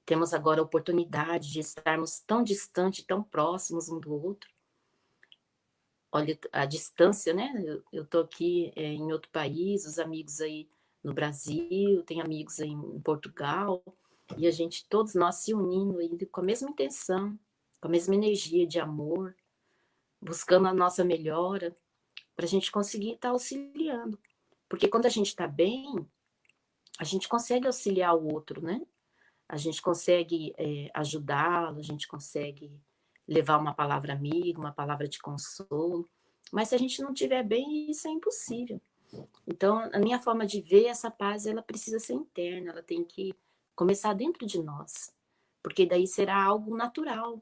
temos 0.06 0.34
agora 0.34 0.62
a 0.62 0.64
oportunidade 0.64 1.52
de 1.52 1.60
estarmos 1.60 2.20
tão 2.20 2.44
distantes, 2.44 3.06
tão 3.06 3.22
próximos 3.22 3.90
um 3.90 4.00
do 4.00 4.14
outro, 4.14 4.50
olha 6.12 6.38
a 6.52 6.66
distância, 6.66 7.34
né? 7.34 7.52
Eu 7.92 8.04
estou 8.04 8.22
aqui 8.22 8.72
é, 8.76 8.84
em 8.84 9.12
outro 9.12 9.30
país, 9.32 9.86
os 9.86 9.98
amigos 9.98 10.42
aí 10.42 10.70
no 11.04 11.14
Brasil, 11.14 12.04
tem 12.04 12.22
amigos 12.22 12.60
aí 12.60 12.70
em 12.70 13.00
Portugal, 13.00 13.84
e 14.38 14.48
a 14.48 14.52
gente, 14.52 14.86
todos 14.88 15.14
nós 15.16 15.36
se 15.36 15.54
unindo 15.54 16.00
aí 16.00 16.26
com 16.28 16.42
a 16.42 16.44
mesma 16.44 16.70
intenção, 16.70 17.38
com 17.80 17.88
a 17.88 17.92
mesma 17.92 18.16
energia 18.16 18.66
de 18.66 18.80
amor, 18.80 19.36
buscando 20.22 20.68
a 20.68 20.74
nossa 20.74 21.04
melhora, 21.04 21.76
para 22.36 22.46
a 22.46 22.50
gente 22.50 22.72
conseguir 22.72 23.14
estar 23.14 23.30
tá 23.30 23.34
auxiliando. 23.34 24.18
Porque 24.70 24.88
quando 24.88 25.06
a 25.06 25.10
gente 25.10 25.28
está 25.28 25.48
bem, 25.48 26.08
a 26.98 27.04
gente 27.04 27.28
consegue 27.28 27.68
auxiliar 27.68 28.16
o 28.16 28.34
outro, 28.34 28.62
né? 28.62 28.82
A 29.48 29.58
gente 29.58 29.82
consegue 29.82 30.54
é, 30.58 30.90
ajudá-lo, 30.94 31.80
a 31.80 31.84
gente 31.84 32.08
consegue 32.08 32.72
levar 33.28 33.58
uma 33.58 33.74
palavra 33.74 34.14
amiga, 34.14 34.60
uma 34.60 34.72
palavra 34.72 35.08
de 35.08 35.20
consolo. 35.20 36.08
Mas 36.52 36.70
se 36.70 36.76
a 36.76 36.78
gente 36.78 37.02
não 37.02 37.14
tiver 37.14 37.44
bem, 37.44 37.90
isso 37.90 38.08
é 38.08 38.12
impossível. 38.12 38.80
Então, 39.46 39.90
a 39.94 40.00
minha 40.00 40.20
forma 40.20 40.46
de 40.46 40.62
ver 40.62 40.86
essa 40.86 41.12
paz, 41.12 41.46
ela 41.46 41.62
precisa 41.62 42.00
ser 42.00 42.14
interna, 42.14 42.72
ela 42.72 42.84
tem 42.84 43.04
que 43.04 43.36
começar 43.76 44.14
dentro 44.14 44.46
de 44.46 44.62
nós, 44.62 45.14
porque 45.62 45.86
daí 45.86 46.08
será 46.08 46.44
algo 46.44 46.76
natural. 46.76 47.42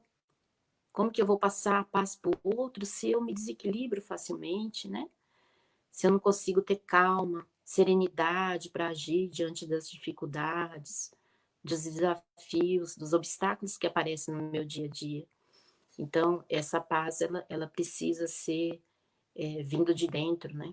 Como 0.92 1.10
que 1.10 1.22
eu 1.22 1.26
vou 1.26 1.38
passar 1.38 1.80
a 1.80 1.84
paz 1.84 2.16
para 2.16 2.30
o 2.30 2.56
outro 2.56 2.84
se 2.84 3.10
eu 3.10 3.20
me 3.20 3.32
desequilibro 3.32 4.00
facilmente, 4.02 4.88
né? 4.88 5.08
Se 5.90 6.06
eu 6.06 6.12
não 6.12 6.18
consigo 6.18 6.62
ter 6.62 6.76
calma, 6.86 7.46
serenidade 7.64 8.70
para 8.70 8.88
agir 8.88 9.28
diante 9.28 9.66
das 9.66 9.88
dificuldades, 9.88 11.12
dos 11.62 11.84
desafios, 11.84 12.96
dos 12.96 13.12
obstáculos 13.12 13.76
que 13.76 13.86
aparecem 13.86 14.34
no 14.34 14.50
meu 14.50 14.64
dia 14.64 14.86
a 14.86 14.88
dia. 14.88 15.26
Então, 15.98 16.44
essa 16.48 16.80
paz, 16.80 17.20
ela, 17.20 17.44
ela 17.48 17.66
precisa 17.66 18.26
ser 18.26 18.82
é, 19.34 19.62
vindo 19.62 19.94
de 19.94 20.06
dentro, 20.06 20.56
né? 20.56 20.70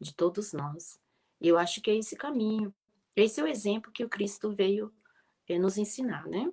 De 0.00 0.14
todos 0.14 0.52
nós. 0.52 1.00
E 1.40 1.48
eu 1.48 1.58
acho 1.58 1.80
que 1.80 1.90
é 1.90 1.96
esse 1.96 2.14
caminho. 2.16 2.72
Esse 3.14 3.40
é 3.40 3.44
o 3.44 3.46
exemplo 3.46 3.92
que 3.92 4.04
o 4.04 4.08
Cristo 4.08 4.50
veio 4.50 4.92
é, 5.48 5.58
nos 5.58 5.76
ensinar, 5.76 6.26
né? 6.26 6.52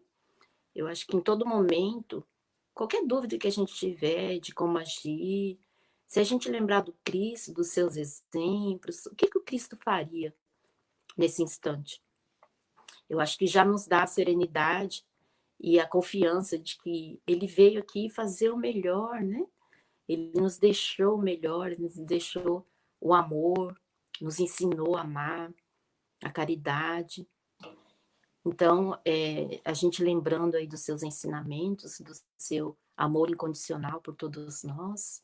Eu 0.75 0.87
acho 0.87 1.07
que 1.07 1.15
em 1.15 1.21
todo 1.21 1.45
momento, 1.45 2.25
qualquer 2.73 3.05
dúvida 3.05 3.37
que 3.37 3.47
a 3.47 3.51
gente 3.51 3.73
tiver 3.73 4.39
de 4.39 4.53
como 4.53 4.77
agir, 4.77 5.59
se 6.05 6.19
a 6.19 6.23
gente 6.23 6.49
lembrar 6.49 6.81
do 6.81 6.93
Cristo, 7.03 7.53
dos 7.53 7.67
seus 7.67 7.95
exemplos, 7.95 9.05
o 9.05 9.15
que, 9.15 9.27
que 9.27 9.37
o 9.37 9.43
Cristo 9.43 9.77
faria 9.77 10.35
nesse 11.17 11.43
instante? 11.43 12.03
Eu 13.09 13.19
acho 13.19 13.37
que 13.37 13.47
já 13.47 13.63
nos 13.63 13.87
dá 13.87 14.03
a 14.03 14.07
serenidade 14.07 15.05
e 15.59 15.79
a 15.79 15.87
confiança 15.87 16.57
de 16.57 16.77
que 16.77 17.21
ele 17.27 17.47
veio 17.47 17.79
aqui 17.79 18.09
fazer 18.09 18.49
o 18.49 18.57
melhor, 18.57 19.21
né? 19.21 19.45
Ele 20.07 20.31
nos 20.33 20.57
deixou 20.57 21.15
o 21.15 21.21
melhor, 21.21 21.77
nos 21.77 21.95
deixou 21.95 22.65
o 22.99 23.13
amor, 23.13 23.79
nos 24.19 24.39
ensinou 24.39 24.95
a 24.95 25.01
amar, 25.01 25.53
a 26.23 26.29
caridade. 26.31 27.27
Então, 28.45 28.99
é, 29.05 29.61
a 29.63 29.73
gente 29.73 30.03
lembrando 30.03 30.55
aí 30.55 30.67
dos 30.67 30.81
seus 30.81 31.03
ensinamentos, 31.03 31.99
do 31.99 32.13
seu 32.37 32.77
amor 32.95 33.29
incondicional 33.29 34.01
por 34.01 34.15
todos 34.15 34.63
nós, 34.63 35.23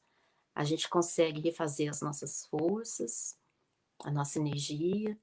a 0.54 0.64
gente 0.64 0.88
consegue 0.90 1.42
refazer 1.42 1.90
as 1.90 2.02
nossas 2.02 2.46
forças, 2.46 3.38
a 4.04 4.12
nossa 4.12 4.40
energia, 4.40 5.18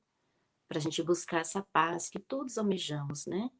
para 0.68 0.78
a 0.78 0.80
gente 0.80 1.02
buscar 1.02 1.40
essa 1.40 1.62
paz 1.72 2.08
que 2.08 2.18
todos 2.18 2.58
almejamos, 2.58 3.26
né? 3.26 3.50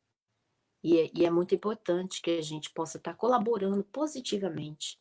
E 0.82 0.98
é, 0.98 1.10
e 1.14 1.24
é 1.24 1.30
muito 1.30 1.54
importante 1.54 2.20
que 2.20 2.30
a 2.30 2.42
gente 2.42 2.70
possa 2.70 2.98
estar 2.98 3.14
colaborando 3.14 3.84
positivamente. 3.84 5.00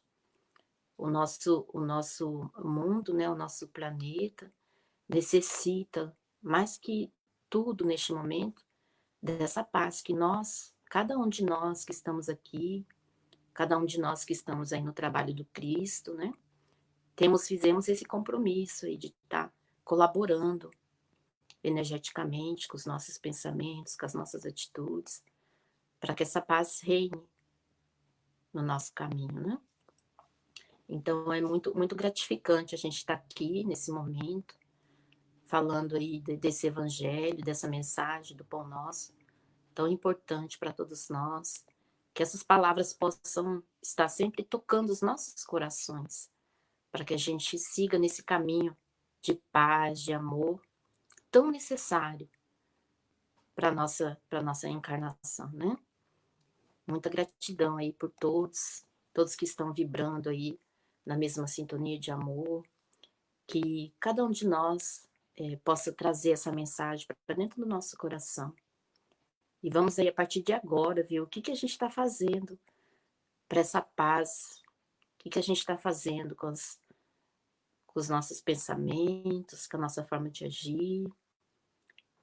O 0.98 1.10
nosso, 1.10 1.66
o 1.74 1.80
nosso 1.80 2.52
mundo, 2.60 3.14
né, 3.14 3.30
o 3.30 3.36
nosso 3.36 3.68
planeta, 3.70 4.54
necessita, 5.10 6.16
mais 6.42 6.78
que 6.78 7.12
tudo 7.50 7.86
neste 7.86 8.14
momento, 8.14 8.64
dessa 9.22 9.64
paz 9.64 10.02
que 10.02 10.14
nós, 10.14 10.74
cada 10.86 11.18
um 11.18 11.30
de 11.30 11.44
nós 11.44 11.86
que 11.86 11.92
estamos 11.92 12.28
aqui, 12.30 12.86
cada 13.54 13.78
um 13.78 13.86
de 13.86 14.00
nós 14.00 14.24
que 14.24 14.34
estamos 14.34 14.74
aí 14.74 14.82
no 14.82 14.94
trabalho 14.94 15.34
do 15.34 15.46
Cristo, 15.46 16.14
né? 16.14 16.32
Temos, 17.16 17.48
fizemos 17.48 17.88
esse 17.88 18.06
compromisso 18.06 18.86
aí 18.86 18.98
de 18.98 19.08
estar 19.08 19.54
colaborando 19.84 20.72
energeticamente 21.64 22.68
com 22.68 22.78
os 22.78 22.86
nossos 22.86 23.18
pensamentos, 23.18 23.96
com 23.96 24.06
as 24.06 24.14
nossas 24.14 24.46
atitudes, 24.46 25.24
para 26.00 26.16
que 26.16 26.24
essa 26.24 26.42
paz 26.42 26.80
reine 26.80 27.22
no 28.52 28.64
nosso 28.64 28.94
caminho, 28.94 29.40
né? 29.40 29.60
Então 30.90 31.32
é 31.32 31.42
muito 31.42 31.76
muito 31.76 31.96
gratificante 31.96 32.76
a 32.76 32.78
gente 32.78 32.98
estar 32.98 33.18
tá 33.18 33.24
aqui 33.24 33.64
nesse 33.64 33.92
momento 33.92 34.61
falando 35.52 35.98
aí 35.98 36.22
desse 36.22 36.68
evangelho, 36.68 37.44
dessa 37.44 37.68
mensagem 37.68 38.38
do 38.38 38.46
pão 38.46 38.66
nosso, 38.66 39.14
tão 39.76 39.86
importante 39.86 40.58
para 40.58 40.72
todos 40.72 41.10
nós, 41.10 41.66
que 42.14 42.24
essas 42.24 42.42
palavras 42.42 42.94
possam 42.94 43.62
estar 43.84 44.08
sempre 44.08 44.46
tocando 44.46 44.92
os 44.92 45.02
nossos 45.02 45.44
corações, 45.44 46.32
para 46.90 47.04
que 47.04 47.14
a 47.14 47.18
gente 47.18 47.60
siga 47.60 48.00
nesse 48.00 48.24
caminho 48.24 48.78
de 49.22 49.36
paz, 49.52 50.00
de 50.00 50.14
amor, 50.14 50.62
tão 51.30 51.52
necessário 51.52 52.30
para 53.54 53.74
nossa 53.74 54.18
para 54.30 54.42
nossa 54.42 54.70
encarnação, 54.70 55.52
né? 55.52 55.76
Muita 56.88 57.10
gratidão 57.10 57.76
aí 57.76 57.92
por 57.92 58.10
todos, 58.10 58.86
todos 59.14 59.36
que 59.36 59.44
estão 59.44 59.74
vibrando 59.74 60.30
aí 60.30 60.58
na 61.06 61.18
mesma 61.18 61.46
sintonia 61.46 62.00
de 62.00 62.10
amor, 62.10 62.66
que 63.46 63.94
cada 64.00 64.24
um 64.24 64.32
de 64.32 64.48
nós 64.48 65.11
é, 65.42 65.56
possa 65.58 65.92
trazer 65.92 66.32
essa 66.32 66.52
mensagem 66.52 67.08
para 67.26 67.36
dentro 67.36 67.60
do 67.60 67.68
nosso 67.68 67.98
coração. 67.98 68.54
E 69.64 69.70
vamos 69.70 69.98
aí, 69.98 70.08
a 70.08 70.14
partir 70.14 70.42
de 70.44 70.54
agora, 70.54 71.04
ver 71.04 71.20
o 71.22 71.28
que, 71.28 71.42
que 71.42 71.52
a 71.52 71.56
gente 71.56 71.72
está 71.72 71.90
fazendo 71.90 72.60
para 73.48 73.60
essa 73.60 73.82
paz 73.82 74.62
que, 75.18 75.30
que 75.30 75.40
a 75.40 75.44
gente 75.44 75.58
está 75.58 75.78
fazendo 75.78 76.36
com, 76.36 76.48
as, 76.48 76.80
com 77.86 78.00
os 78.00 78.10
nossos 78.10 78.40
pensamentos, 78.42 79.68
com 79.68 79.78
a 79.78 79.82
nossa 79.82 80.04
forma 80.04 80.30
de 80.30 80.46
agir. 80.46 81.08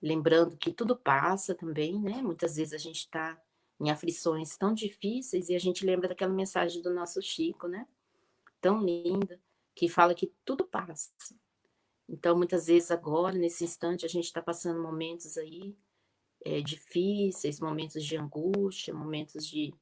Lembrando 0.00 0.56
que 0.56 0.72
tudo 0.72 0.96
passa 0.96 1.54
também, 1.54 2.00
né? 2.00 2.22
Muitas 2.22 2.56
vezes 2.56 2.72
a 2.72 2.78
gente 2.78 2.98
está 2.98 3.40
em 3.80 3.90
aflições 3.90 4.56
tão 4.56 4.74
difíceis 4.74 5.48
e 5.48 5.54
a 5.54 5.58
gente 5.60 5.84
lembra 5.84 6.08
daquela 6.08 6.32
mensagem 6.32 6.82
do 6.82 6.92
nosso 6.92 7.20
Chico, 7.22 7.68
né? 7.68 7.86
Tão 8.60 8.82
linda, 8.84 9.40
que 9.74 9.88
fala 9.88 10.14
que 10.14 10.32
tudo 10.44 10.64
passa. 10.64 11.12
Então, 12.08 12.36
muitas 12.36 12.66
vezes 12.66 12.90
agora, 12.90 13.36
nesse 13.36 13.64
instante, 13.64 14.06
a 14.06 14.08
gente 14.08 14.24
está 14.24 14.40
passando 14.40 14.82
momentos 14.82 15.36
aí 15.36 15.76
é, 16.44 16.60
difíceis, 16.62 17.60
momentos 17.60 18.02
de 18.04 18.16
angústia, 18.16 18.94
momentos 18.94 19.46
de, 19.46 19.74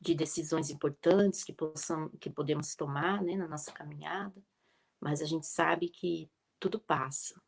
de 0.00 0.14
decisões 0.14 0.70
importantes 0.70 1.44
que, 1.44 1.52
possam, 1.52 2.08
que 2.18 2.30
podemos 2.30 2.74
tomar 2.74 3.22
né, 3.22 3.36
na 3.36 3.46
nossa 3.46 3.70
caminhada, 3.72 4.42
mas 4.98 5.20
a 5.20 5.26
gente 5.26 5.46
sabe 5.46 5.90
que 5.90 6.30
tudo 6.58 6.80
passa. 6.80 7.38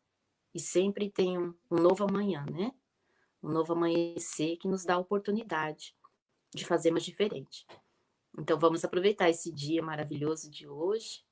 E 0.53 0.59
sempre 0.59 1.09
tem 1.09 1.39
um, 1.39 1.55
um 1.71 1.77
novo 1.77 2.03
amanhã, 2.03 2.45
né? 2.51 2.71
Um 3.41 3.49
novo 3.49 3.73
amanhecer 3.73 4.57
que 4.57 4.67
nos 4.67 4.85
dá 4.85 4.95
a 4.95 4.99
oportunidade 4.99 5.95
de 6.53 6.65
fazermos 6.65 7.03
diferente. 7.03 7.65
Então, 8.37 8.59
vamos 8.59 8.85
aproveitar 8.85 9.29
esse 9.29 9.51
dia 9.51 9.81
maravilhoso 9.81 10.49
de 10.49 10.67
hoje 10.67 11.26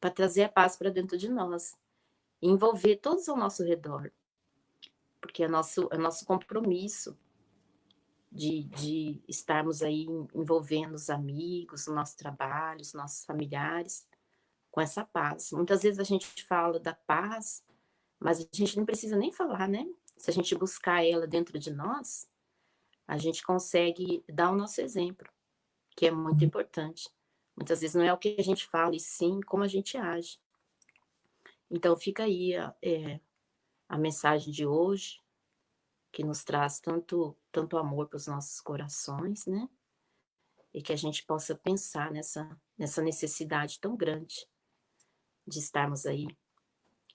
para 0.00 0.10
trazer 0.10 0.44
a 0.44 0.48
paz 0.48 0.76
para 0.76 0.90
dentro 0.90 1.18
de 1.18 1.28
nós, 1.28 1.76
envolver 2.40 2.96
todos 2.96 3.28
ao 3.28 3.36
nosso 3.36 3.62
redor, 3.62 4.10
porque 5.20 5.44
é 5.44 5.48
nosso, 5.48 5.88
é 5.92 5.98
nosso 5.98 6.24
compromisso 6.24 7.16
de, 8.32 8.64
de 8.64 9.22
estarmos 9.28 9.82
aí 9.82 10.06
envolvendo 10.34 10.94
os 10.94 11.10
amigos, 11.10 11.86
o 11.86 11.94
nosso 11.94 12.16
trabalho, 12.16 12.80
os 12.80 12.94
nossos 12.94 13.24
familiares, 13.24 14.08
com 14.70 14.80
essa 14.80 15.04
paz. 15.04 15.50
Muitas 15.52 15.82
vezes 15.82 15.98
a 15.98 16.04
gente 16.04 16.44
fala 16.44 16.78
da 16.78 16.94
paz, 16.94 17.64
mas 18.18 18.40
a 18.40 18.46
gente 18.52 18.78
não 18.78 18.86
precisa 18.86 19.16
nem 19.16 19.32
falar, 19.32 19.68
né? 19.68 19.86
Se 20.16 20.30
a 20.30 20.32
gente 20.32 20.54
buscar 20.54 21.04
ela 21.04 21.26
dentro 21.26 21.58
de 21.58 21.72
nós, 21.72 22.28
a 23.06 23.18
gente 23.18 23.42
consegue 23.42 24.24
dar 24.28 24.52
o 24.52 24.56
nosso 24.56 24.80
exemplo, 24.80 25.28
que 25.96 26.06
é 26.06 26.10
muito 26.10 26.44
importante. 26.44 27.10
Muitas 27.56 27.80
vezes 27.80 27.94
não 27.94 28.04
é 28.04 28.12
o 28.12 28.18
que 28.18 28.36
a 28.38 28.42
gente 28.42 28.66
fala, 28.66 28.94
e 28.94 29.00
sim 29.00 29.40
como 29.40 29.62
a 29.62 29.68
gente 29.68 29.96
age. 29.96 30.38
Então 31.70 31.96
fica 31.96 32.24
aí 32.24 32.56
a, 32.56 32.74
é, 32.82 33.20
a 33.88 33.98
mensagem 33.98 34.52
de 34.52 34.66
hoje, 34.66 35.20
que 36.12 36.24
nos 36.24 36.42
traz 36.42 36.80
tanto, 36.80 37.36
tanto 37.52 37.78
amor 37.78 38.08
para 38.08 38.16
os 38.16 38.26
nossos 38.26 38.60
corações, 38.60 39.46
né? 39.46 39.68
E 40.72 40.82
que 40.82 40.92
a 40.92 40.96
gente 40.96 41.24
possa 41.24 41.54
pensar 41.54 42.10
nessa, 42.10 42.60
nessa 42.76 43.02
necessidade 43.02 43.78
tão 43.80 43.96
grande 43.96 44.48
de 45.46 45.58
estarmos 45.58 46.06
aí 46.06 46.26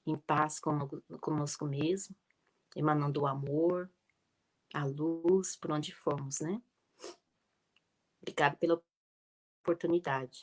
em 0.06 0.18
paz 0.18 0.60
conosco 0.60 1.66
mesmo, 1.66 2.16
emanando 2.76 3.22
o 3.22 3.28
amor, 3.28 3.90
a 4.74 4.86
luz 4.86 5.56
por 5.56 5.72
onde 5.72 5.94
formos, 5.94 6.40
né? 6.40 6.62
Obrigada 8.22 8.56
pela 8.58 8.82
oportunidade. 9.66 10.42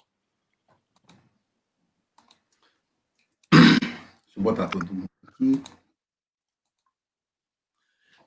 Deixa 3.52 4.36
eu 4.36 4.42
botar 4.42 4.66
todo 4.66 4.92
mundo 4.92 5.08
aqui. 5.28 5.62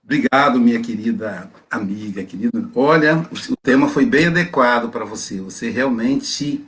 Obrigado, 0.01 0.59
minha 0.59 0.81
querida 0.81 1.51
amiga, 1.69 2.23
querida. 2.23 2.69
Olha, 2.75 3.27
o 3.49 3.57
tema 3.57 3.89
foi 3.89 4.05
bem 4.05 4.27
adequado 4.27 4.89
para 4.91 5.03
você. 5.03 5.41
Você 5.41 5.69
realmente 5.69 6.65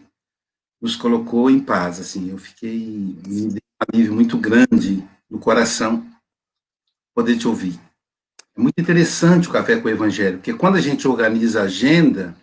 nos 0.82 0.96
colocou 0.96 1.50
em 1.50 1.60
paz. 1.60 2.00
Assim, 2.00 2.32
eu 2.32 2.38
fiquei 2.38 3.16
me 3.28 3.48
deu 3.50 3.62
um 3.62 3.86
alívio 3.94 4.14
muito 4.14 4.38
grande 4.38 5.08
no 5.30 5.40
coração 5.40 6.06
poder 7.14 7.38
te 7.38 7.48
ouvir. 7.48 7.80
É 8.56 8.60
muito 8.60 8.80
interessante 8.80 9.48
o 9.48 9.52
café 9.52 9.80
com 9.80 9.88
o 9.88 9.92
Evangelho, 9.92 10.38
porque 10.40 10.54
quando 10.54 10.78
a 10.78 10.82
gente 10.82 11.08
organiza 11.08 11.62
a 11.62 11.66
agenda, 11.66 12.36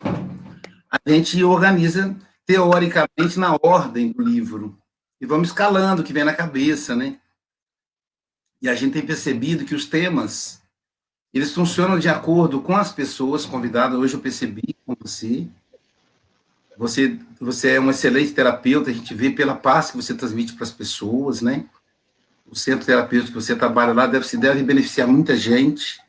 a 1.04 1.10
gente 1.10 1.42
organiza 1.42 2.14
teoricamente 2.46 3.38
na 3.38 3.56
ordem 3.62 4.12
do 4.12 4.22
livro 4.22 4.78
e 5.20 5.26
vamos 5.26 5.48
escalando 5.48 6.02
o 6.02 6.04
que 6.04 6.12
vem 6.12 6.24
na 6.24 6.34
cabeça, 6.34 6.94
né? 6.94 7.18
E 8.60 8.68
a 8.68 8.74
gente 8.74 8.92
tem 8.92 9.04
percebido 9.04 9.64
que 9.64 9.74
os 9.74 9.86
temas 9.86 10.62
eles 11.32 11.52
funcionam 11.52 11.98
de 11.98 12.08
acordo 12.08 12.60
com 12.60 12.76
as 12.76 12.92
pessoas 12.92 13.44
convidadas. 13.44 13.98
Hoje 13.98 14.14
eu 14.14 14.20
percebi 14.20 14.76
com 14.86 14.94
você. 15.00 15.48
Você, 16.78 17.18
você 17.40 17.72
é 17.72 17.80
um 17.80 17.90
excelente 17.90 18.32
terapeuta, 18.32 18.90
a 18.90 18.92
gente 18.92 19.12
vê 19.14 19.30
pela 19.30 19.54
paz 19.54 19.90
que 19.90 19.96
você 19.96 20.14
transmite 20.14 20.52
para 20.52 20.62
as 20.62 20.70
pessoas, 20.70 21.40
né? 21.40 21.66
O 22.46 22.54
centro 22.54 22.86
terapêutico 22.86 23.32
que 23.32 23.44
você 23.44 23.56
trabalha 23.56 23.92
lá 23.92 24.06
deve, 24.06 24.26
se 24.26 24.36
deve 24.36 24.62
beneficiar 24.62 25.08
muita 25.08 25.36
gente. 25.36 26.00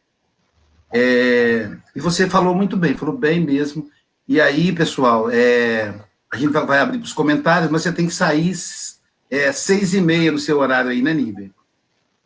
É, 0.93 1.76
e 1.95 2.00
você 2.00 2.30
falou 2.30 2.54
muito 2.54 2.78
bem, 2.78 2.95
falou 2.95 3.17
bem 3.17 3.43
mesmo. 3.43 3.89
E 4.28 4.42
aí, 4.42 4.74
pessoal, 4.74 5.30
é, 5.30 5.94
a 6.32 6.38
gente 6.38 6.52
vai 6.52 6.80
abrir 6.80 6.98
para 6.98 7.06
os 7.06 7.14
comentários, 7.14 7.70
mas 7.70 7.84
você 7.84 7.92
tem 7.92 8.08
que 8.08 8.14
sair 8.14 8.54
é, 9.30 9.52
seis 9.52 9.94
e 9.94 10.02
meia 10.02 10.32
no 10.32 10.40
seu 10.40 10.58
horário 10.60 10.90
aí, 10.90 11.02
né, 11.02 11.14
Nível? 11.14 11.52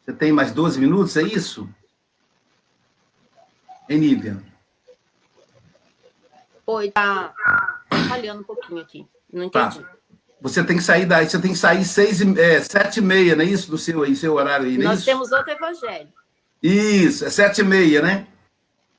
Você 0.06 0.14
tem 0.14 0.32
mais 0.32 0.52
12 0.54 0.80
minutos, 0.80 1.18
é 1.18 1.24
isso? 1.24 1.70
Hein, 3.90 4.00
Nívia? 4.00 4.42
Oi, 6.66 6.92
tá 6.92 7.34
falhando 8.08 8.42
um 8.42 8.44
pouquinho 8.44 8.80
aqui. 8.80 9.06
Não 9.32 9.50
tá. 9.50 9.68
entendi. 9.68 9.84
Tá. 9.84 10.00
Você 10.42 10.64
tem 10.64 10.78
que 10.78 10.84
sair 10.84 11.06
daí, 11.06 11.30
você 11.30 11.40
tem 11.40 11.52
que 11.52 11.58
sair 11.58 11.84
seis, 11.84 12.22
é, 12.22 12.62
sete 12.62 12.98
e 12.98 13.02
meia, 13.02 13.36
não 13.36 13.44
é 13.44 13.48
isso? 13.48 13.70
Do 13.70 13.78
seu, 13.78 14.04
aí, 14.04 14.16
seu 14.16 14.36
horário 14.36 14.68
aí, 14.68 14.78
não 14.78 14.86
é 14.86 14.88
Nós 14.88 15.00
isso? 15.00 15.06
temos 15.06 15.32
outro 15.32 15.52
evangelho. 15.52 16.08
Isso, 16.64 17.26
é 17.26 17.30
sete 17.30 17.60
e 17.60 17.64
meia, 17.64 18.02
né? 18.02 18.28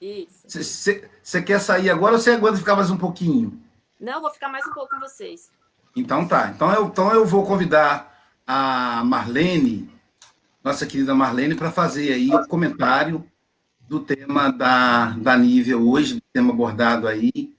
Isso. 0.00 0.42
Você 0.46 1.09
quer 1.42 1.60
sair 1.60 1.90
agora 1.90 2.14
ou 2.14 2.18
você 2.20 2.30
aguenta 2.30 2.56
ficar 2.56 2.76
mais 2.76 2.90
um 2.90 2.96
pouquinho? 2.96 3.62
Não, 3.98 4.20
vou 4.20 4.30
ficar 4.30 4.48
mais 4.48 4.66
um 4.66 4.72
pouco 4.72 4.90
com 4.90 5.00
vocês. 5.00 5.50
Então 5.94 6.26
tá. 6.26 6.48
Então 6.48 6.72
eu, 6.72 6.86
então 6.86 7.12
eu 7.12 7.26
vou 7.26 7.46
convidar 7.46 8.10
a 8.46 9.04
Marlene, 9.04 9.90
nossa 10.64 10.86
querida 10.86 11.14
Marlene, 11.14 11.54
para 11.54 11.70
fazer 11.70 12.12
aí 12.12 12.34
o 12.34 12.46
comentário 12.46 13.24
do 13.80 14.00
tema 14.00 14.50
da, 14.50 15.10
da 15.10 15.36
Nívia 15.36 15.76
hoje, 15.76 16.14
do 16.14 16.22
tema 16.32 16.52
abordado 16.52 17.06
aí 17.06 17.54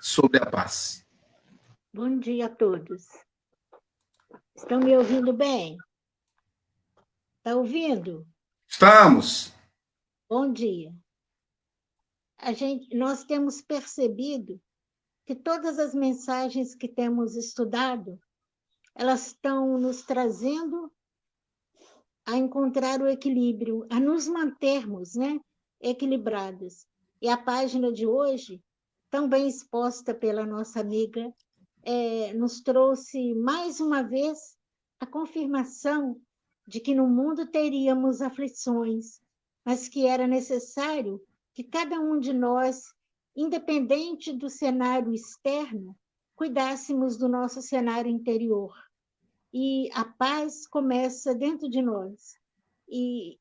sobre 0.00 0.40
a 0.40 0.46
paz. 0.46 1.04
Bom 1.92 2.18
dia 2.18 2.46
a 2.46 2.48
todos. 2.48 3.06
Estão 4.54 4.78
me 4.78 4.96
ouvindo 4.96 5.32
bem? 5.32 5.76
Está 7.38 7.56
ouvindo? 7.56 8.26
Estamos. 8.68 9.52
Bom 10.28 10.52
dia 10.52 10.92
a 12.42 12.52
gente, 12.52 12.94
nós 12.96 13.24
temos 13.24 13.62
percebido 13.62 14.60
que 15.24 15.34
todas 15.34 15.78
as 15.78 15.94
mensagens 15.94 16.74
que 16.74 16.88
temos 16.88 17.36
estudado, 17.36 18.18
elas 18.96 19.28
estão 19.28 19.78
nos 19.78 20.02
trazendo 20.02 20.92
a 22.26 22.36
encontrar 22.36 23.00
o 23.00 23.06
equilíbrio, 23.06 23.86
a 23.88 24.00
nos 24.00 24.26
mantermos 24.26 25.14
né, 25.14 25.40
equilibrados. 25.80 26.84
E 27.20 27.28
a 27.28 27.36
página 27.36 27.92
de 27.92 28.08
hoje, 28.08 28.60
tão 29.08 29.28
bem 29.28 29.48
exposta 29.48 30.12
pela 30.12 30.44
nossa 30.44 30.80
amiga, 30.80 31.32
é, 31.84 32.32
nos 32.34 32.60
trouxe 32.60 33.34
mais 33.34 33.78
uma 33.78 34.02
vez 34.02 34.56
a 34.98 35.06
confirmação 35.06 36.20
de 36.66 36.80
que 36.80 36.92
no 36.92 37.06
mundo 37.06 37.46
teríamos 37.46 38.20
aflições, 38.20 39.20
mas 39.64 39.88
que 39.88 40.06
era 40.06 40.26
necessário 40.26 41.22
que 41.54 41.64
cada 41.64 42.00
um 42.00 42.18
de 42.18 42.32
nós, 42.32 42.92
independente 43.36 44.32
do 44.32 44.48
cenário 44.48 45.12
externo, 45.12 45.96
cuidássemos 46.34 47.16
do 47.16 47.28
nosso 47.28 47.60
cenário 47.60 48.10
interior. 48.10 48.74
E 49.52 49.90
a 49.92 50.04
paz 50.04 50.66
começa 50.66 51.34
dentro 51.34 51.68
de 51.68 51.82
nós. 51.82 52.34
E, 52.88 53.38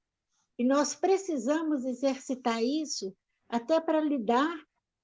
e 0.60 0.64
nós 0.64 0.94
precisamos 0.94 1.86
exercitar 1.86 2.62
isso 2.62 3.16
até 3.48 3.80
para 3.80 4.02
lidar 4.02 4.56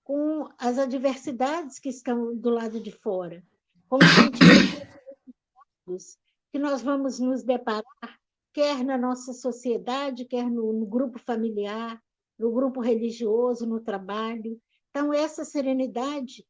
com 0.04 0.50
as 0.58 0.78
adversidades 0.78 1.80
que 1.80 1.90
estão 1.90 2.36
do 2.36 2.50
lado 2.50 2.80
de 2.80 2.92
fora, 2.92 3.44
com 3.90 4.00
os 5.88 6.18
que 6.52 6.60
nós 6.60 6.82
vamos 6.82 7.20
nos 7.20 7.44
deparar, 7.44 7.84
quer 8.54 8.84
na 8.84 8.98
nossa 8.98 9.34
sociedade, 9.34 10.26
quer 10.26 10.50
no, 10.50 10.74
no 10.74 10.86
grupo 10.86 11.20
familiar, 11.20 12.02
no 12.38 12.52
grupo 12.52 12.80
religioso, 12.80 13.66
no 13.66 13.80
trabalho. 13.80 14.60
Então, 14.90 15.14
essa 15.14 15.44
serenidade, 15.44 16.46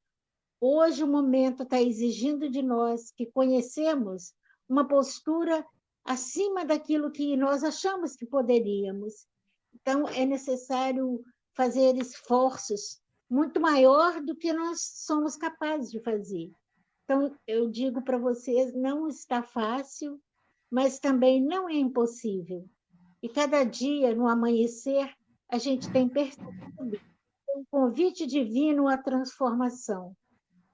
hoje 0.59 1.03
o 1.03 1.07
momento 1.07 1.63
está 1.63 1.81
exigindo 1.81 2.49
de 2.49 2.61
nós 2.61 3.11
que 3.11 3.25
conhecemos 3.25 4.33
uma 4.67 4.87
postura 4.87 5.65
acima 6.03 6.65
daquilo 6.65 7.11
que 7.11 7.35
nós 7.35 7.63
achamos 7.63 8.15
que 8.15 8.25
poderíamos. 8.25 9.27
Então, 9.73 10.07
é 10.09 10.25
necessário 10.25 11.23
fazer 11.53 11.97
esforços 11.97 13.01
muito 13.29 13.59
maior 13.59 14.21
do 14.21 14.35
que 14.35 14.53
nós 14.53 14.79
somos 15.05 15.35
capazes 15.35 15.91
de 15.91 15.99
fazer. 15.99 16.51
Então, 17.03 17.35
eu 17.45 17.69
digo 17.69 18.01
para 18.01 18.17
vocês, 18.17 18.73
não 18.73 19.07
está 19.07 19.41
fácil, 19.41 20.21
mas 20.69 20.99
também 20.99 21.41
não 21.41 21.69
é 21.69 21.73
impossível. 21.73 22.67
E 23.21 23.29
cada 23.29 23.63
dia, 23.63 24.13
no 24.13 24.27
amanhecer, 24.27 25.09
a 25.49 25.57
gente 25.57 25.91
tem 25.91 26.09
percebido 26.09 26.99
um 27.55 27.63
convite 27.71 28.27
divino 28.27 28.87
à 28.87 28.97
transformação. 28.97 30.15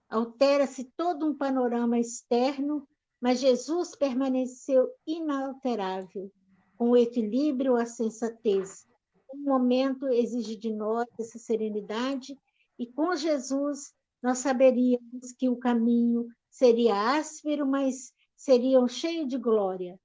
Altera-se 0.10 0.92
todo 0.98 1.26
um 1.26 1.38
panorama 1.38 2.00
externo, 2.00 2.88
mas 3.22 3.40
Jesus 3.40 3.96
permaneceu 3.96 4.90
inalterável, 5.08 6.32
com 6.78 6.90
o 6.90 6.98
equilíbrio, 6.98 7.76
a 7.76 7.86
sensatez. 7.86 8.86
Um 9.34 9.44
momento 9.44 10.08
exige 10.08 10.56
de 10.56 10.72
nós 10.72 11.08
essa 11.20 11.40
serenidade, 11.40 12.38
e 12.78 12.88
com 12.88 13.16
Jesus 13.16 13.94
nós 14.22 14.40
saberíamos 14.40 15.32
que 15.38 15.50
o 15.50 15.58
caminho 15.58 16.28
seria 16.50 17.18
áspero, 17.18 17.66
mas 17.66 18.12
seria 18.36 18.86
cheio 18.88 19.28
de 19.28 19.38
glória. 19.38 20.00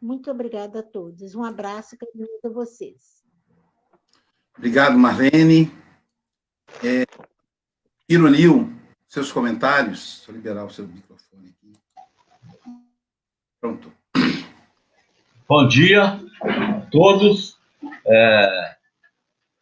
Muito 0.00 0.30
obrigada 0.30 0.80
a 0.80 0.82
todos. 0.82 1.34
Um 1.34 1.42
abraço 1.42 1.96
carinhoso 1.96 2.40
a 2.44 2.48
vocês. 2.50 3.17
Obrigado, 4.58 4.98
Marlene. 4.98 5.70
É, 6.84 7.04
seus 9.06 9.30
comentários. 9.30 10.16
Deixa 10.16 10.32
eu 10.32 10.34
liberar 10.34 10.64
o 10.64 10.70
seu 10.70 10.84
microfone 10.84 11.50
aqui. 11.50 11.72
Pronto. 13.60 13.92
Bom 15.48 15.68
dia 15.68 16.20
a 16.42 16.80
todos. 16.90 17.56
É, 18.04 18.76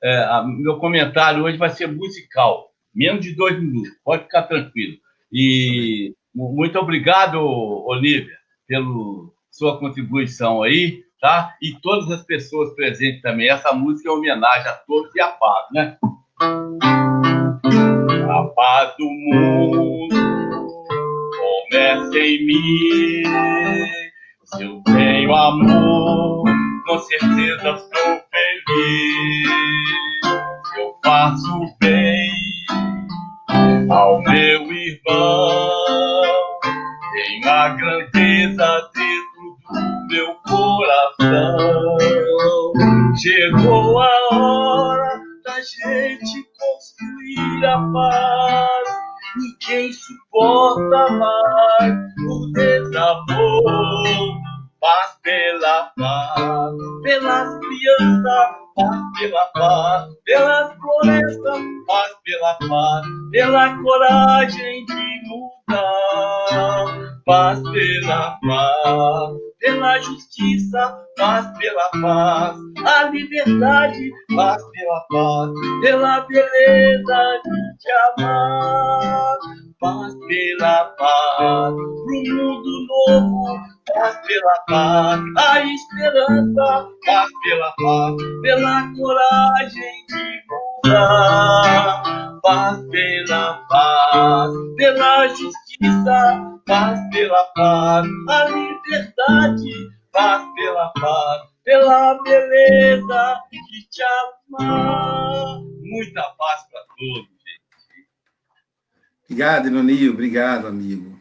é, 0.03 0.17
a, 0.25 0.43
meu 0.43 0.79
comentário 0.79 1.45
hoje 1.45 1.59
vai 1.59 1.69
ser 1.69 1.89
musical, 1.89 2.73
menos 2.95 3.23
de 3.23 3.35
dois 3.35 3.61
minutos, 3.61 3.93
pode 4.03 4.23
ficar 4.23 4.45
tranquilo. 4.45 4.97
E 5.31 6.15
muito 6.35 6.79
obrigado, 6.79 7.39
Olivia, 7.39 8.35
pela 8.67 9.31
sua 9.51 9.79
contribuição 9.79 10.63
aí, 10.63 11.05
tá? 11.21 11.55
E 11.63 11.73
todas 11.81 12.11
as 12.11 12.25
pessoas 12.25 12.75
presentes 12.75 13.23
também. 13.23 13.49
Essa 13.49 13.73
música 13.73 14.09
é 14.09 14.13
homenagem 14.13 14.69
a 14.69 14.75
todos 14.87 15.15
e 15.15 15.21
a 15.21 15.29
paz, 15.29 15.67
né? 15.73 15.97
A 18.31 18.45
paz 18.55 18.95
do 18.99 19.07
mundo 19.07 20.17
começa 21.71 22.19
em 22.19 22.47
mim. 22.47 23.23
Se 24.45 24.63
eu 24.63 24.83
tenho 24.85 25.35
amor, 25.35 26.45
com 26.87 26.99
certeza 27.01 27.77
sou 27.77 28.21
feliz. 28.31 29.51
Eu 30.79 30.95
faço 31.05 31.77
bem 31.81 32.31
ao 33.91 34.21
meu 34.23 34.73
irmão, 34.73 36.59
tenho 37.13 37.49
a 37.51 37.69
grandeza 37.71 38.91
Chegou 43.19 43.99
a 43.99 44.35
hora 44.35 45.21
da 45.45 45.61
gente 45.63 46.47
construir 46.59 47.65
a 47.65 47.79
paz. 47.93 48.26
Pela 84.47 84.65
paz, 84.67 85.21
a 85.37 85.65
esperança, 85.65 86.89
paz 87.05 87.31
pela 87.43 87.73
paz, 87.83 88.15
pela 88.43 88.95
coragem 88.95 90.07
de 90.09 90.43
mudar, 90.85 92.39
paz 92.43 92.81
pela 92.91 93.55
paz, 93.69 94.51
pela 94.77 95.29
justiça, 95.29 96.61
paz 96.67 97.01
pela 97.11 97.45
paz, 97.57 98.07
a 98.29 98.45
liberdade, 98.45 99.73
paz 100.13 100.47
pela 100.55 100.93
paz, 101.01 101.43
pela 101.65 102.23
beleza 102.23 103.41
de 103.51 103.89
te 103.89 104.03
amar. 104.03 105.61
Muita 105.83 106.23
paz 106.23 106.67
para 106.71 106.81
todos, 106.97 107.29
gente. 107.29 108.09
Obrigado, 109.25 109.67
Ilonio. 109.69 110.13
Obrigado, 110.13 110.67
amigo. 110.69 111.16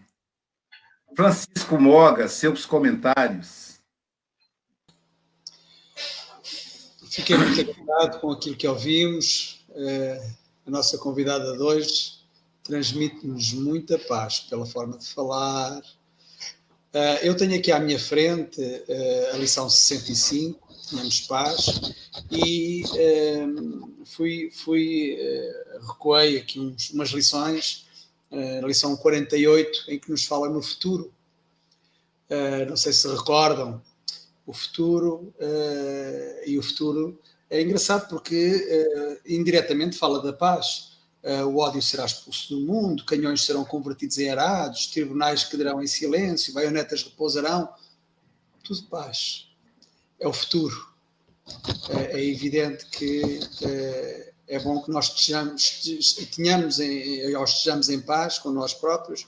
Francisco 1.15 1.79
Moga, 1.79 2.27
seus 2.27 2.65
comentários. 2.65 3.79
Fiquei 7.09 7.37
muito 7.37 7.61
agradado 7.61 8.19
com 8.19 8.31
aquilo 8.31 8.57
que 8.57 8.67
ouvimos. 8.67 9.65
É, 9.73 10.29
a 10.67 10.69
nossa 10.69 10.97
convidada 10.97 11.53
de 11.55 11.63
hoje 11.63 12.15
transmite-nos 12.63 13.53
muita 13.53 13.97
paz 13.97 14.41
pela 14.41 14.65
forma 14.65 14.97
de 14.97 15.05
falar. 15.05 15.79
Uh, 16.93 17.19
eu 17.23 17.35
tenho 17.35 17.55
aqui 17.57 17.71
à 17.71 17.79
minha 17.79 17.99
frente 17.99 18.61
uh, 18.61 19.35
a 19.35 19.37
lição 19.37 19.69
65, 19.69 20.67
Tínhamos 20.89 21.21
Paz, 21.21 21.81
e 22.31 22.83
fui, 24.05 24.51
fui 24.51 25.17
recuei 25.81 26.37
aqui 26.37 26.59
umas 26.93 27.09
lições, 27.09 27.84
a 28.31 28.65
lição 28.65 28.95
48, 28.95 29.91
em 29.91 29.99
que 29.99 30.09
nos 30.09 30.25
fala 30.25 30.49
no 30.49 30.61
futuro. 30.61 31.13
não 32.67 32.77
sei 32.77 32.93
se 32.93 33.07
recordam, 33.07 33.81
o 34.45 34.53
futuro, 34.53 35.33
e 36.45 36.57
o 36.57 36.63
futuro 36.63 37.19
é 37.49 37.61
engraçado 37.61 38.07
porque 38.09 38.65
indiretamente 39.25 39.97
fala 39.97 40.21
da 40.21 40.33
paz 40.33 40.95
o 41.47 41.57
ódio 41.57 41.81
será 41.81 42.05
expulso 42.05 42.55
do 42.55 42.61
mundo, 42.61 43.03
canhões 43.03 43.43
serão 43.43 43.65
convertidos 43.65 44.19
em 44.19 44.29
arados, 44.29 44.85
tribunais 44.87 45.43
quedarão 45.43 45.81
em 45.81 45.87
silêncio, 45.87 46.53
baionetas 46.53 47.01
repousarão. 47.01 47.67
Tudo 48.63 48.83
paz. 48.83 49.49
É 50.19 50.27
o 50.27 50.33
futuro. 50.33 50.87
É 52.11 52.23
evidente 52.23 52.85
que 52.87 53.39
é, 54.47 54.59
bom 54.59 54.81
que 54.81 54.91
nós 54.91 55.07
estejamos, 55.07 56.15
tenhamos 56.35 56.79
em, 56.79 57.35
ou 57.35 57.43
estejamos 57.43 57.89
em 57.89 57.99
paz 57.99 58.39
com 58.39 58.51
nós 58.51 58.73
próprios. 58.73 59.23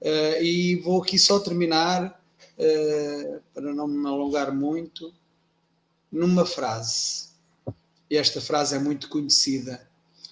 Uh, 0.00 0.42
e 0.42 0.76
vou 0.76 1.02
aqui 1.02 1.18
só 1.18 1.40
terminar, 1.40 2.22
uh, 2.58 3.40
para 3.52 3.74
não 3.74 3.86
me 3.88 4.06
alongar 4.06 4.54
muito, 4.54 5.12
numa 6.10 6.46
frase. 6.46 7.28
Esta 8.10 8.40
frase 8.40 8.76
é 8.76 8.78
muito 8.78 9.08
conhecida 9.08 9.88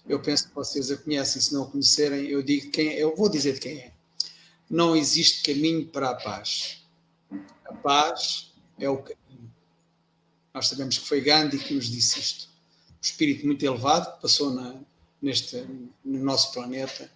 eu 0.08 0.20
penso 0.20 0.48
que 0.48 0.54
vocês 0.54 0.90
a 0.90 0.96
conhecem, 0.96 1.42
se 1.42 1.52
não 1.52 1.64
a 1.64 1.70
conhecerem, 1.70 2.26
eu 2.26 2.42
digo 2.42 2.70
quem 2.70 2.88
é, 2.90 3.02
eu 3.02 3.14
vou 3.16 3.28
dizer 3.28 3.54
de 3.54 3.60
quem 3.60 3.78
é. 3.78 3.92
Não 4.70 4.94
existe 4.94 5.42
caminho 5.42 5.86
para 5.86 6.10
a 6.10 6.14
paz. 6.14 6.84
A 7.64 7.72
paz 7.74 8.52
é 8.78 8.88
o 8.88 8.98
caminho. 8.98 9.52
Nós 10.54 10.68
sabemos 10.68 10.98
que 10.98 11.06
foi 11.06 11.20
Gandhi 11.20 11.58
que 11.58 11.74
nos 11.74 11.86
disse 11.86 12.20
isto. 12.20 12.48
Espírito 13.06 13.46
muito 13.46 13.64
elevado 13.64 14.14
que 14.14 14.22
passou 14.22 14.52
na, 14.52 14.74
neste, 15.20 15.56
no 16.04 16.24
nosso 16.24 16.52
planeta 16.52 17.10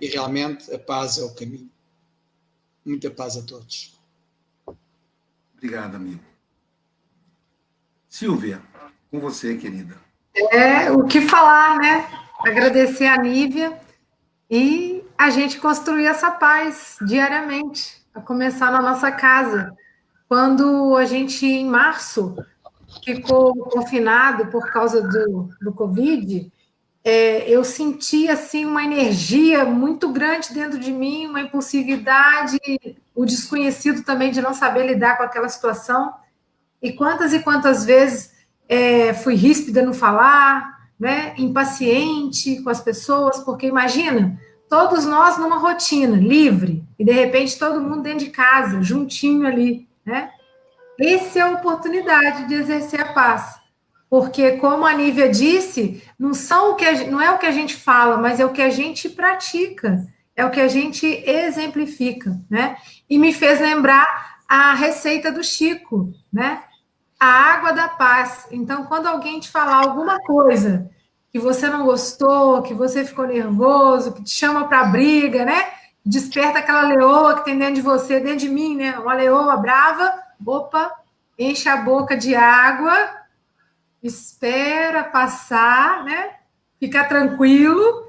e 0.00 0.06
realmente 0.08 0.72
a 0.72 0.78
paz 0.78 1.18
é 1.18 1.22
o 1.22 1.34
caminho. 1.34 1.70
Muita 2.84 3.10
paz 3.10 3.36
a 3.36 3.42
todos. 3.42 3.98
Obrigado, 5.54 5.96
amigo. 5.96 6.22
Silvia, 8.08 8.62
com 9.10 9.18
você, 9.18 9.56
querida. 9.56 9.96
É, 10.50 10.90
o 10.90 11.04
que 11.04 11.20
falar, 11.20 11.78
né? 11.78 12.24
agradecer 12.46 13.06
a 13.06 13.16
Nívia 13.16 13.78
e 14.50 15.04
a 15.16 15.30
gente 15.30 15.58
construir 15.58 16.06
essa 16.06 16.30
paz 16.30 16.96
diariamente, 17.06 18.02
a 18.14 18.20
começar 18.20 18.70
na 18.70 18.82
nossa 18.82 19.10
casa. 19.10 19.74
Quando 20.28 20.96
a 20.96 21.04
gente, 21.04 21.46
em 21.46 21.66
março, 21.66 22.36
ficou 23.02 23.54
confinado 23.54 24.46
por 24.46 24.70
causa 24.70 25.00
do, 25.00 25.48
do 25.60 25.72
Covid, 25.72 26.50
é, 27.04 27.48
eu 27.50 27.62
senti 27.64 28.28
assim 28.28 28.64
uma 28.64 28.82
energia 28.82 29.64
muito 29.64 30.08
grande 30.08 30.54
dentro 30.54 30.78
de 30.78 30.90
mim, 30.90 31.26
uma 31.26 31.42
impulsividade, 31.42 32.58
o 33.14 33.26
desconhecido 33.26 34.02
também 34.02 34.30
de 34.30 34.40
não 34.40 34.54
saber 34.54 34.86
lidar 34.86 35.16
com 35.16 35.22
aquela 35.22 35.48
situação. 35.48 36.14
E 36.80 36.92
quantas 36.92 37.34
e 37.34 37.40
quantas 37.40 37.84
vezes 37.84 38.32
é, 38.68 39.12
fui 39.12 39.34
ríspida 39.34 39.82
no 39.82 39.92
falar, 39.92 40.88
né, 40.98 41.34
impaciente 41.36 42.62
com 42.62 42.70
as 42.70 42.80
pessoas, 42.80 43.38
porque 43.40 43.66
imagina, 43.66 44.40
todos 44.68 45.04
nós 45.04 45.36
numa 45.36 45.58
rotina 45.58 46.16
livre 46.16 46.82
e 46.98 47.04
de 47.04 47.12
repente 47.12 47.58
todo 47.58 47.80
mundo 47.80 48.02
dentro 48.02 48.24
de 48.24 48.30
casa, 48.30 48.82
juntinho 48.82 49.46
ali, 49.46 49.86
né? 50.06 50.30
Essa 50.98 51.38
é 51.38 51.42
a 51.42 51.50
oportunidade 51.50 52.46
de 52.46 52.54
exercer 52.54 53.00
a 53.00 53.12
paz. 53.12 53.58
Porque, 54.08 54.52
como 54.58 54.86
a 54.86 54.92
Nívia 54.92 55.28
disse, 55.28 56.02
não, 56.18 56.32
são 56.32 56.72
o 56.72 56.74
que 56.76 56.84
a, 56.84 57.04
não 57.10 57.20
é 57.20 57.30
o 57.30 57.38
que 57.38 57.46
a 57.46 57.50
gente 57.50 57.74
fala, 57.74 58.16
mas 58.16 58.38
é 58.38 58.44
o 58.44 58.52
que 58.52 58.62
a 58.62 58.70
gente 58.70 59.08
pratica, 59.08 60.06
é 60.36 60.44
o 60.44 60.50
que 60.50 60.60
a 60.60 60.68
gente 60.68 61.06
exemplifica, 61.06 62.38
né? 62.48 62.76
E 63.10 63.18
me 63.18 63.32
fez 63.32 63.60
lembrar 63.60 64.38
a 64.48 64.74
receita 64.74 65.32
do 65.32 65.42
Chico, 65.42 66.12
né? 66.32 66.62
A 67.18 67.26
água 67.26 67.72
da 67.72 67.88
paz. 67.88 68.46
Então, 68.50 68.84
quando 68.84 69.06
alguém 69.06 69.40
te 69.40 69.48
falar 69.48 69.76
alguma 69.76 70.18
coisa 70.20 70.88
que 71.32 71.38
você 71.40 71.68
não 71.68 71.84
gostou, 71.84 72.62
que 72.62 72.72
você 72.72 73.04
ficou 73.04 73.26
nervoso, 73.26 74.12
que 74.12 74.22
te 74.22 74.30
chama 74.30 74.68
para 74.68 74.84
briga, 74.84 75.44
né? 75.44 75.66
Desperta 76.06 76.60
aquela 76.60 76.82
leoa 76.82 77.34
que 77.34 77.44
tem 77.44 77.58
dentro 77.58 77.74
de 77.74 77.80
você, 77.80 78.20
dentro 78.20 78.38
de 78.38 78.48
mim, 78.48 78.76
né? 78.76 78.96
Uma 78.98 79.14
leoa 79.14 79.56
brava, 79.56 80.12
opa, 80.44 80.90
enche 81.38 81.68
a 81.68 81.76
boca 81.76 82.16
de 82.16 82.34
água 82.34 83.24
espera 84.04 85.02
passar, 85.02 86.04
né? 86.04 86.34
Ficar 86.78 87.04
tranquilo 87.04 88.06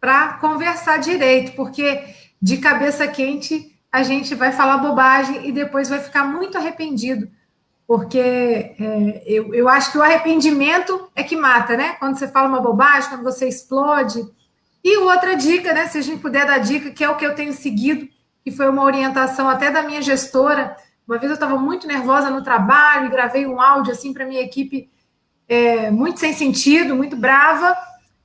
para 0.00 0.34
conversar 0.38 0.96
direito, 0.98 1.52
porque 1.54 2.02
de 2.40 2.56
cabeça 2.56 3.06
quente 3.06 3.78
a 3.92 4.02
gente 4.02 4.34
vai 4.34 4.52
falar 4.52 4.78
bobagem 4.78 5.46
e 5.46 5.52
depois 5.52 5.88
vai 5.88 6.00
ficar 6.00 6.24
muito 6.24 6.58
arrependido, 6.58 7.30
porque 7.86 8.18
é, 8.18 9.22
eu, 9.26 9.54
eu 9.54 9.68
acho 9.68 9.92
que 9.92 9.98
o 9.98 10.02
arrependimento 10.02 11.10
é 11.14 11.22
que 11.22 11.36
mata, 11.36 11.76
né? 11.76 11.92
Quando 11.98 12.18
você 12.18 12.26
fala 12.26 12.48
uma 12.48 12.60
bobagem, 12.60 13.10
quando 13.10 13.22
você 13.22 13.46
explode. 13.46 14.26
E 14.82 14.96
outra 14.98 15.36
dica, 15.36 15.72
né? 15.74 15.86
Se 15.86 15.98
a 15.98 16.02
gente 16.02 16.20
puder 16.20 16.46
dar 16.46 16.58
dica, 16.58 16.90
que 16.90 17.04
é 17.04 17.08
o 17.08 17.16
que 17.16 17.24
eu 17.24 17.34
tenho 17.34 17.52
seguido, 17.52 18.08
que 18.42 18.50
foi 18.50 18.68
uma 18.68 18.82
orientação 18.82 19.48
até 19.48 19.70
da 19.70 19.82
minha 19.82 20.00
gestora. 20.00 20.76
Uma 21.06 21.18
vez 21.18 21.30
eu 21.30 21.34
estava 21.34 21.56
muito 21.58 21.86
nervosa 21.86 22.30
no 22.30 22.42
trabalho 22.42 23.06
e 23.06 23.10
gravei 23.10 23.46
um 23.46 23.60
áudio 23.60 23.92
assim 23.92 24.12
para 24.12 24.24
minha 24.24 24.40
equipe 24.40 24.90
é, 25.48 25.90
muito 25.90 26.20
sem 26.20 26.32
sentido, 26.32 26.96
muito 26.96 27.16
brava, 27.16 27.76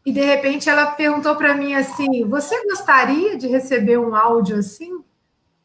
e 0.05 0.11
de 0.11 0.21
repente 0.21 0.69
ela 0.69 0.87
perguntou 0.87 1.35
para 1.35 1.53
mim 1.53 1.75
assim: 1.75 2.25
Você 2.27 2.63
gostaria 2.65 3.37
de 3.37 3.47
receber 3.47 3.97
um 3.97 4.15
áudio 4.15 4.57
assim? 4.57 5.03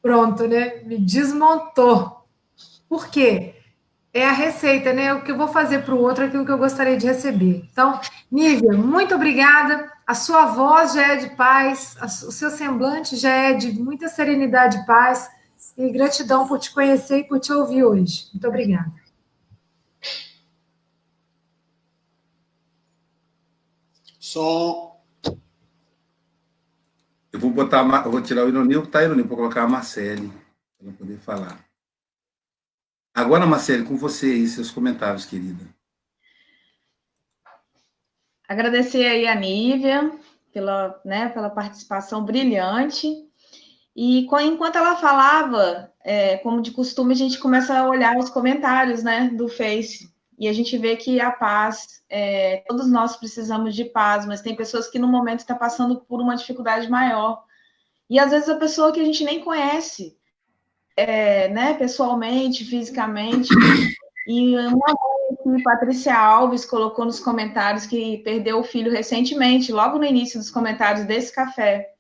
Pronto, 0.03 0.47
né? 0.47 0.83
Me 0.85 0.99
desmontou. 0.99 2.27
Por 2.89 3.09
quê? 3.09 3.55
É 4.13 4.27
a 4.27 4.33
receita, 4.33 4.93
né? 4.93 5.13
O 5.15 5.23
que 5.23 5.33
eu 5.33 5.37
vou 5.37 5.49
fazer 5.49 5.83
para 5.83 5.95
o 5.95 6.01
outro 6.01 6.25
é 6.25 6.27
aquilo 6.27 6.45
que 6.45 6.53
eu 6.53 6.59
gostaria 6.59 6.97
de 6.97 7.07
receber. 7.07 7.67
Então, 7.73 7.99
Nívia, 8.31 8.73
muito 8.73 9.15
obrigada. 9.15 9.91
A 10.07 10.15
sua 10.15 10.47
voz 10.47 10.93
já 10.93 11.15
é 11.15 11.17
de 11.17 11.31
paz, 11.31 11.97
o 12.03 12.31
seu 12.31 12.51
semblante 12.51 13.17
já 13.17 13.31
é 13.31 13.55
de 13.55 13.73
muita 13.73 14.09
serenidade 14.09 14.79
e 14.79 14.87
paz. 14.87 15.29
E 15.77 15.91
gratidão 15.91 16.47
por 16.47 16.59
te 16.59 16.73
conhecer 16.73 17.19
e 17.19 17.25
por 17.25 17.41
te 17.41 17.53
ouvir 17.53 17.85
hoje. 17.85 18.29
Muito 18.33 18.47
obrigada. 18.47 18.93
Som. 24.19 25.01
Eu 27.33 27.41
vou 27.41 27.51
botar, 27.51 27.85
eu 28.05 28.13
vou 28.13 28.23
tirar 28.23 28.45
o 28.45 28.49
Ironil, 28.49 28.87
tá, 28.87 29.03
Ironil, 29.03 29.27
para 29.27 29.37
colocar 29.37 29.63
a 29.65 29.69
Marcele, 29.69 30.33
para 30.79 30.93
poder 30.93 31.19
falar. 31.19 31.65
Agora, 33.13 33.47
Marcele, 33.47 33.85
com 33.85 33.97
você 33.97 34.27
aí, 34.27 34.47
seus 34.47 34.71
comentários, 34.71 35.25
querida. 35.25 35.65
Agradecer 38.49 39.07
aí 39.07 39.27
a 39.27 39.35
Nívia 39.35 40.17
pela, 40.53 41.01
né, 41.05 41.29
pela 41.29 41.51
participação 41.51 42.25
brilhante. 42.25 43.09
E 43.95 44.27
enquanto 44.43 44.77
ela 44.77 44.97
falava, 44.97 45.93
é, 46.05 46.37
como 46.39 46.61
de 46.61 46.73
costume, 46.73 47.13
a 47.13 47.17
gente 47.17 47.39
começa 47.39 47.79
a 47.79 47.89
olhar 47.89 48.17
os 48.19 48.29
comentários 48.29 49.03
né, 49.03 49.31
do 49.33 49.49
Face. 49.49 50.13
E 50.39 50.49
a 50.49 50.53
gente 50.53 50.77
vê 50.77 50.97
que 50.97 51.21
a 51.21 51.31
paz, 51.31 52.03
é, 52.09 52.65
todos 52.67 52.91
nós 52.91 53.17
precisamos 53.17 53.75
de 53.75 53.85
paz, 53.85 54.27
mas 54.27 54.43
tem 54.43 54.57
pessoas 54.57 54.89
que 54.89 54.99
no 54.99 55.07
momento 55.07 55.41
estão 55.41 55.57
tá 55.57 55.61
passando 55.61 56.01
por 56.01 56.21
uma 56.21 56.35
dificuldade 56.35 56.91
maior. 56.91 57.45
E 58.11 58.19
às 58.19 58.33
vezes 58.33 58.49
a 58.49 58.57
pessoa 58.57 58.93
que 58.93 59.01
a 59.01 59.05
gente 59.05 59.23
nem 59.25 59.41
conhece, 59.41 60.17
é, 60.97 61.49
né, 61.49 61.75
pessoalmente, 61.75 62.65
fisicamente. 62.65 63.49
E 64.27 64.57
uma 64.57 64.87
mãe 65.47 65.63
Patrícia 65.63 66.15
Alves 66.15 66.65
colocou 66.65 67.05
nos 67.05 67.21
comentários 67.21 67.87
que 67.87 68.19
perdeu 68.19 68.59
o 68.59 68.65
filho 68.65 68.91
recentemente, 68.91 69.73
logo 69.73 69.99
no 69.99 70.05
início 70.05 70.39
dos 70.39 70.51
comentários 70.51 71.05
desse 71.07 71.33
café. 71.33 71.94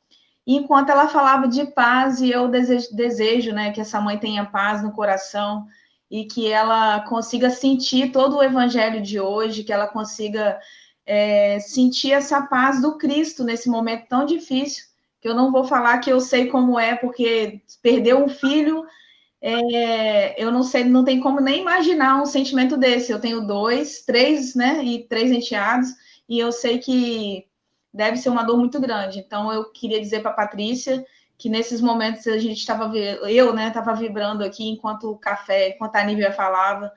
Enquanto 0.46 0.90
ela 0.90 1.08
falava 1.08 1.48
de 1.48 1.64
paz, 1.66 2.20
e 2.20 2.30
eu 2.30 2.48
desejo, 2.48 2.94
desejo 2.94 3.52
né, 3.52 3.72
que 3.72 3.80
essa 3.80 4.00
mãe 4.00 4.18
tenha 4.18 4.44
paz 4.44 4.82
no 4.82 4.92
coração, 4.92 5.66
e 6.10 6.26
que 6.26 6.50
ela 6.50 7.00
consiga 7.00 7.50
sentir 7.50 8.12
todo 8.12 8.36
o 8.36 8.42
evangelho 8.42 9.02
de 9.02 9.18
hoje, 9.18 9.64
que 9.64 9.72
ela 9.72 9.88
consiga 9.88 10.58
é, 11.06 11.58
sentir 11.60 12.12
essa 12.12 12.42
paz 12.42 12.80
do 12.80 12.96
Cristo 12.98 13.42
nesse 13.42 13.68
momento 13.68 14.06
tão 14.08 14.24
difícil, 14.24 14.84
que 15.20 15.28
eu 15.28 15.34
não 15.34 15.50
vou 15.50 15.64
falar 15.64 15.98
que 15.98 16.10
eu 16.10 16.20
sei 16.20 16.46
como 16.48 16.78
é, 16.78 16.94
porque 16.94 17.62
perder 17.82 18.14
um 18.14 18.28
filho, 18.28 18.84
é, 19.40 20.42
eu 20.42 20.52
não 20.52 20.62
sei, 20.62 20.84
não 20.84 21.04
tem 21.04 21.20
como 21.20 21.40
nem 21.40 21.60
imaginar 21.60 22.22
um 22.22 22.26
sentimento 22.26 22.76
desse. 22.76 23.10
Eu 23.10 23.20
tenho 23.20 23.46
dois, 23.46 24.02
três, 24.04 24.54
né, 24.54 24.84
e 24.84 25.06
três 25.08 25.30
enteados, 25.30 25.88
e 26.28 26.38
eu 26.38 26.52
sei 26.52 26.78
que 26.78 27.46
deve 27.94 28.16
ser 28.16 28.28
uma 28.28 28.42
dor 28.42 28.58
muito 28.58 28.80
grande. 28.80 29.20
Então, 29.20 29.52
eu 29.52 29.70
queria 29.70 30.00
dizer 30.00 30.20
para 30.20 30.32
a 30.32 30.34
Patrícia 30.34 31.06
que 31.38 31.48
nesses 31.48 31.80
momentos 31.80 32.26
a 32.26 32.38
gente 32.38 32.58
estava, 32.58 32.92
eu, 32.96 33.54
né, 33.54 33.68
estava 33.68 33.94
vibrando 33.94 34.42
aqui 34.42 34.68
enquanto 34.68 35.10
o 35.10 35.18
café, 35.18 35.70
enquanto 35.70 35.94
a 35.96 36.04
Nívia 36.04 36.32
falava, 36.32 36.92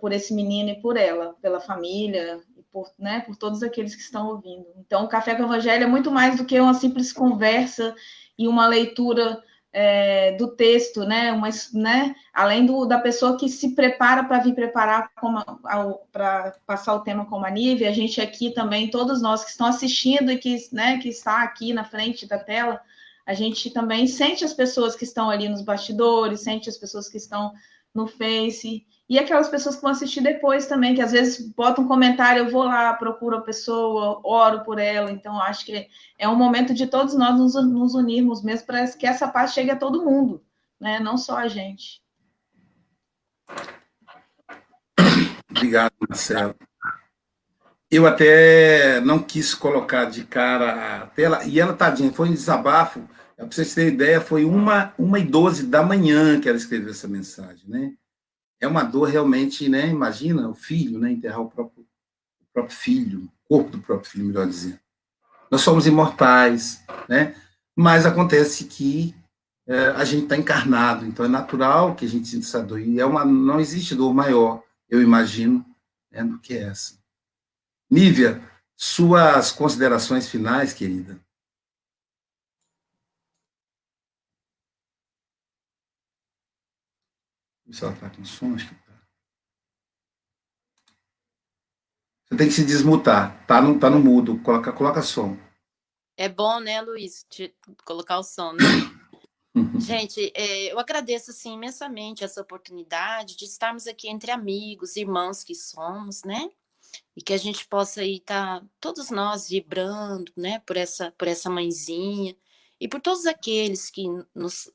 por 0.00 0.12
esse 0.12 0.32
menino 0.32 0.70
e 0.70 0.80
por 0.80 0.96
ela, 0.96 1.34
pela 1.42 1.60
família, 1.60 2.40
e 2.56 2.62
por, 2.62 2.88
né, 2.96 3.20
por 3.20 3.36
todos 3.36 3.62
aqueles 3.62 3.96
que 3.96 4.02
estão 4.02 4.28
ouvindo. 4.28 4.66
Então, 4.76 5.04
o 5.04 5.08
Café 5.08 5.34
com 5.34 5.42
o 5.42 5.46
Evangelho 5.46 5.82
é 5.82 5.86
muito 5.86 6.12
mais 6.12 6.36
do 6.36 6.44
que 6.44 6.60
uma 6.60 6.74
simples 6.74 7.12
conversa 7.12 7.94
e 8.38 8.46
uma 8.46 8.68
leitura 8.68 9.42
é, 9.74 10.30
do 10.36 10.46
texto, 10.46 11.04
né, 11.04 11.32
uma, 11.32 11.48
né, 11.72 12.14
além 12.32 12.64
do, 12.64 12.86
da 12.86 13.00
pessoa 13.00 13.36
que 13.36 13.48
se 13.48 13.74
prepara 13.74 14.22
para 14.22 14.38
vir 14.38 14.54
preparar 14.54 15.10
para 16.12 16.54
passar 16.64 16.94
o 16.94 17.00
tema 17.00 17.26
com 17.26 17.44
a 17.44 17.50
Nívia, 17.50 17.88
a 17.88 17.92
gente 17.92 18.20
aqui 18.20 18.52
também, 18.52 18.88
todos 18.88 19.20
nós 19.20 19.44
que 19.44 19.50
estão 19.50 19.66
assistindo 19.66 20.30
e 20.30 20.38
que, 20.38 20.56
né, 20.72 20.98
que 20.98 21.08
está 21.08 21.42
aqui 21.42 21.72
na 21.72 21.82
frente 21.82 22.24
da 22.24 22.38
tela, 22.38 22.80
a 23.26 23.34
gente 23.34 23.68
também 23.70 24.06
sente 24.06 24.44
as 24.44 24.52
pessoas 24.52 24.94
que 24.94 25.02
estão 25.02 25.28
ali 25.28 25.48
nos 25.48 25.62
bastidores, 25.62 26.40
sente 26.40 26.68
as 26.68 26.78
pessoas 26.78 27.08
que 27.08 27.16
estão 27.16 27.52
no 27.92 28.06
Face, 28.06 28.86
e 29.08 29.18
aquelas 29.18 29.48
pessoas 29.48 29.76
que 29.76 29.82
vão 29.82 29.90
assistir 29.90 30.22
depois 30.22 30.66
também, 30.66 30.94
que 30.94 31.02
às 31.02 31.12
vezes 31.12 31.46
botam 31.54 31.84
um 31.84 31.88
comentário, 31.88 32.44
eu 32.44 32.50
vou 32.50 32.64
lá, 32.64 32.94
procuro 32.94 33.36
a 33.36 33.42
pessoa, 33.42 34.20
oro 34.24 34.64
por 34.64 34.78
ela, 34.78 35.10
então 35.10 35.38
acho 35.40 35.66
que 35.66 35.88
é 36.18 36.26
um 36.26 36.36
momento 36.36 36.72
de 36.72 36.86
todos 36.86 37.14
nós 37.14 37.38
nos, 37.38 37.94
unirmos 37.94 38.42
mesmo 38.42 38.66
para 38.66 38.86
que 38.88 39.06
essa 39.06 39.28
paz 39.28 39.52
chegue 39.52 39.70
a 39.70 39.76
todo 39.76 40.04
mundo, 40.04 40.42
né? 40.80 40.98
não 41.00 41.18
só 41.18 41.36
a 41.36 41.48
gente. 41.48 42.02
Obrigado, 45.50 45.92
Marcelo. 46.08 46.54
Eu 47.90 48.06
até 48.06 49.00
não 49.00 49.22
quis 49.22 49.54
colocar 49.54 50.06
de 50.06 50.24
cara 50.24 51.02
a 51.02 51.06
tela, 51.08 51.44
e 51.44 51.60
ela, 51.60 51.74
tadinha, 51.74 52.10
foi 52.10 52.30
um 52.30 52.32
desabafo, 52.32 53.06
para 53.36 53.46
vocês 53.46 53.74
terem 53.74 53.92
ideia, 53.92 54.20
foi 54.20 54.44
uma, 54.44 54.94
uma 54.98 55.18
e 55.18 55.24
doze 55.24 55.66
da 55.66 55.82
manhã 55.82 56.40
que 56.40 56.48
ela 56.48 56.56
escreveu 56.56 56.90
essa 56.90 57.06
mensagem, 57.06 57.68
né? 57.68 57.92
É 58.60 58.66
uma 58.66 58.82
dor 58.82 59.08
realmente, 59.08 59.68
né? 59.68 59.88
Imagina 59.88 60.48
o 60.48 60.54
filho, 60.54 60.98
né? 60.98 61.12
Enterrar 61.12 61.40
o 61.40 61.50
próprio, 61.50 61.82
o 61.82 62.52
próprio 62.52 62.76
filho, 62.76 63.20
o 63.20 63.48
corpo 63.48 63.70
do 63.70 63.78
próprio 63.80 64.10
filho, 64.10 64.26
melhor 64.26 64.46
dizer. 64.46 64.80
Nós 65.50 65.60
somos 65.60 65.86
imortais, 65.86 66.82
né? 67.08 67.34
Mas 67.76 68.06
acontece 68.06 68.64
que 68.64 69.14
é, 69.66 69.88
a 69.88 70.04
gente 70.04 70.24
está 70.24 70.36
encarnado, 70.36 71.06
então 71.06 71.24
é 71.24 71.28
natural 71.28 71.94
que 71.94 72.04
a 72.04 72.08
gente 72.08 72.28
sinta 72.28 72.44
essa 72.44 72.62
dor. 72.62 72.80
E 72.80 73.00
é 73.00 73.06
uma, 73.06 73.24
não 73.24 73.60
existe 73.60 73.94
dor 73.94 74.12
maior, 74.12 74.62
eu 74.88 75.02
imagino, 75.02 75.64
né, 76.10 76.22
do 76.22 76.38
que 76.38 76.54
essa. 76.54 76.98
Nívia, 77.90 78.42
suas 78.76 79.50
considerações 79.52 80.28
finais, 80.28 80.72
querida. 80.72 81.18
Se 87.70 87.82
ela 87.82 87.92
está 87.92 88.10
com 88.10 88.24
som, 88.24 88.54
acho 88.54 88.68
que 88.68 88.74
tá. 88.74 88.92
Você 92.26 92.36
tem 92.36 92.48
que 92.48 92.54
se 92.54 92.64
desmutar. 92.64 93.46
Tá 93.46 93.60
no, 93.60 93.78
tá 93.78 93.88
no 93.88 93.98
mudo. 93.98 94.40
Coloca, 94.42 94.72
coloca 94.72 95.02
som. 95.02 95.36
É 96.16 96.28
bom, 96.28 96.60
né, 96.60 96.80
Luiz, 96.80 97.26
colocar 97.84 98.18
o 98.18 98.22
som, 98.22 98.52
né? 98.52 98.64
Gente, 99.80 100.32
é, 100.34 100.72
eu 100.72 100.78
agradeço 100.78 101.30
assim, 101.30 101.54
imensamente 101.54 102.24
essa 102.24 102.40
oportunidade 102.40 103.36
de 103.36 103.44
estarmos 103.44 103.86
aqui 103.86 104.08
entre 104.08 104.30
amigos, 104.30 104.96
irmãos 104.96 105.42
que 105.44 105.54
somos, 105.54 106.22
né? 106.24 106.50
e 107.16 107.22
que 107.22 107.32
a 107.32 107.36
gente 107.36 107.66
possa 107.66 108.00
aí 108.00 108.16
estar 108.16 108.60
tá, 108.60 108.66
todos 108.80 109.10
nós 109.10 109.48
vibrando, 109.48 110.30
né, 110.36 110.60
por 110.60 110.76
essa 110.76 111.12
por 111.12 111.28
essa 111.28 111.50
mãezinha 111.50 112.36
e 112.80 112.88
por 112.88 113.00
todos 113.00 113.26
aqueles 113.26 113.90
que 113.90 114.04
nos 114.34 114.70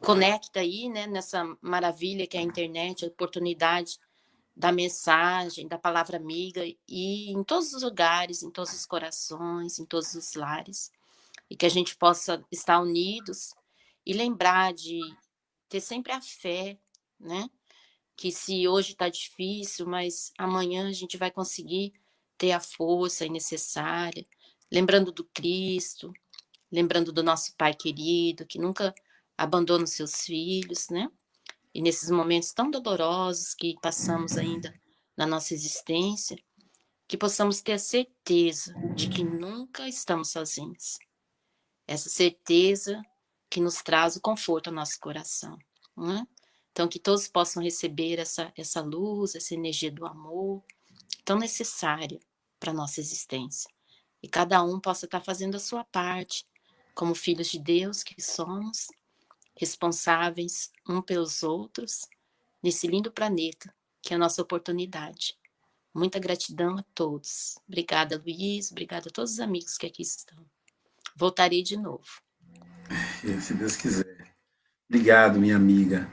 conecta 0.00 0.60
aí, 0.60 0.88
né, 0.88 1.06
nessa 1.06 1.44
maravilha 1.60 2.26
que 2.26 2.36
é 2.36 2.40
a 2.40 2.44
internet, 2.44 3.04
a 3.04 3.08
oportunidade 3.08 3.98
da 4.56 4.72
mensagem, 4.72 5.68
da 5.68 5.78
palavra 5.78 6.16
amiga 6.16 6.64
e 6.88 7.30
em 7.30 7.44
todos 7.44 7.72
os 7.72 7.82
lugares, 7.82 8.42
em 8.42 8.50
todos 8.50 8.72
os 8.72 8.84
corações, 8.84 9.78
em 9.78 9.84
todos 9.84 10.14
os 10.14 10.34
lares, 10.34 10.90
e 11.48 11.56
que 11.56 11.64
a 11.64 11.68
gente 11.68 11.96
possa 11.96 12.44
estar 12.50 12.80
unidos 12.80 13.54
e 14.04 14.12
lembrar 14.12 14.72
de 14.72 15.00
ter 15.68 15.80
sempre 15.80 16.12
a 16.12 16.20
fé, 16.20 16.76
né? 17.20 17.48
Que 18.16 18.32
se 18.32 18.66
hoje 18.66 18.92
está 18.92 19.08
difícil, 19.08 19.86
mas 19.86 20.32
amanhã 20.36 20.88
a 20.88 20.92
gente 20.92 21.16
vai 21.16 21.30
conseguir 21.30 21.92
ter 22.36 22.52
a 22.52 22.60
força 22.60 23.26
necessária, 23.28 24.26
lembrando 24.72 25.12
do 25.12 25.24
Cristo, 25.24 26.12
lembrando 26.70 27.12
do 27.12 27.22
nosso 27.22 27.54
Pai 27.56 27.74
querido, 27.74 28.44
que 28.44 28.58
nunca 28.58 28.94
abandona 29.38 29.84
os 29.84 29.92
seus 29.92 30.22
filhos, 30.22 30.88
né? 30.88 31.08
E 31.72 31.80
nesses 31.80 32.10
momentos 32.10 32.52
tão 32.52 32.70
dolorosos 32.70 33.54
que 33.54 33.76
passamos 33.80 34.36
ainda 34.36 34.74
na 35.16 35.24
nossa 35.24 35.54
existência, 35.54 36.36
que 37.06 37.16
possamos 37.16 37.60
ter 37.62 37.74
a 37.74 37.78
certeza 37.78 38.74
de 38.96 39.08
que 39.08 39.22
nunca 39.22 39.88
estamos 39.88 40.30
sozinhos. 40.30 40.98
Essa 41.86 42.10
certeza 42.10 43.00
que 43.48 43.60
nos 43.60 43.76
traz 43.76 44.16
o 44.16 44.20
conforto 44.20 44.68
ao 44.68 44.74
nosso 44.74 44.98
coração. 45.00 45.56
Né? 45.96 46.26
Então, 46.72 46.88
que 46.88 46.98
todos 46.98 47.28
possam 47.28 47.62
receber 47.62 48.18
essa, 48.18 48.52
essa 48.56 48.82
luz, 48.82 49.34
essa 49.34 49.54
energia 49.54 49.90
do 49.90 50.04
amor, 50.04 50.62
tão 51.24 51.38
necessária 51.38 52.18
para 52.58 52.72
a 52.72 52.74
nossa 52.74 53.00
existência. 53.00 53.70
E 54.22 54.28
cada 54.28 54.62
um 54.62 54.80
possa 54.80 55.06
estar 55.06 55.20
fazendo 55.20 55.56
a 55.56 55.60
sua 55.60 55.84
parte, 55.84 56.44
como 56.94 57.14
filhos 57.14 57.48
de 57.48 57.58
Deus 57.58 58.02
que 58.02 58.20
somos, 58.20 58.88
responsáveis 59.58 60.70
um 60.88 61.02
pelos 61.02 61.42
outros 61.42 62.06
nesse 62.62 62.86
lindo 62.86 63.10
planeta 63.10 63.72
que 64.02 64.14
é 64.14 64.16
a 64.16 64.18
nossa 64.18 64.40
oportunidade. 64.40 65.36
Muita 65.94 66.18
gratidão 66.18 66.78
a 66.78 66.84
todos. 66.94 67.58
Obrigada, 67.66 68.16
Luiz. 68.16 68.70
Obrigada 68.70 69.08
a 69.08 69.12
todos 69.12 69.32
os 69.32 69.40
amigos 69.40 69.76
que 69.76 69.86
aqui 69.86 70.02
estão. 70.02 70.38
Voltarei 71.16 71.62
de 71.62 71.76
novo. 71.76 72.06
Se 73.42 73.54
Deus 73.54 73.76
quiser. 73.76 74.34
Obrigado, 74.88 75.38
minha 75.38 75.56
amiga. 75.56 76.08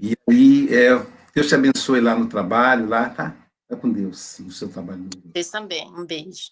E 0.00 0.16
aí, 0.28 0.68
é, 0.74 0.90
Deus 1.34 1.48
te 1.48 1.54
abençoe 1.54 2.00
lá 2.00 2.16
no 2.16 2.28
trabalho, 2.28 2.88
lá, 2.88 3.10
tá? 3.10 3.36
Tá 3.68 3.76
com 3.76 3.92
Deus, 3.92 4.38
no 4.40 4.50
seu 4.50 4.68
trabalho. 4.68 5.08
Vocês 5.32 5.50
também. 5.50 5.86
Um 5.94 6.06
beijo. 6.06 6.50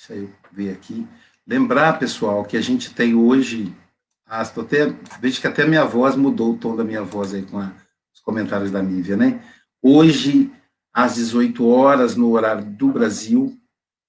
Deixa 0.00 0.14
eu 0.14 0.30
ver 0.50 0.72
aqui. 0.72 1.06
Lembrar, 1.46 1.98
pessoal, 1.98 2.42
que 2.46 2.56
a 2.56 2.60
gente 2.62 2.94
tem 2.94 3.14
hoje. 3.14 3.76
Ah, 4.26 4.40
até, 4.40 4.86
vejo 5.20 5.42
que 5.42 5.46
até 5.46 5.66
minha 5.66 5.84
voz 5.84 6.16
mudou 6.16 6.54
o 6.54 6.56
tom 6.56 6.74
da 6.74 6.82
minha 6.82 7.02
voz 7.02 7.34
aí 7.34 7.42
com 7.42 7.58
a, 7.58 7.70
os 8.14 8.20
comentários 8.22 8.70
da 8.70 8.82
Nívia, 8.82 9.14
né? 9.14 9.44
Hoje, 9.82 10.50
às 10.90 11.16
18 11.16 11.66
horas, 11.66 12.16
no 12.16 12.30
horário 12.30 12.64
do 12.64 12.88
Brasil, 12.88 13.54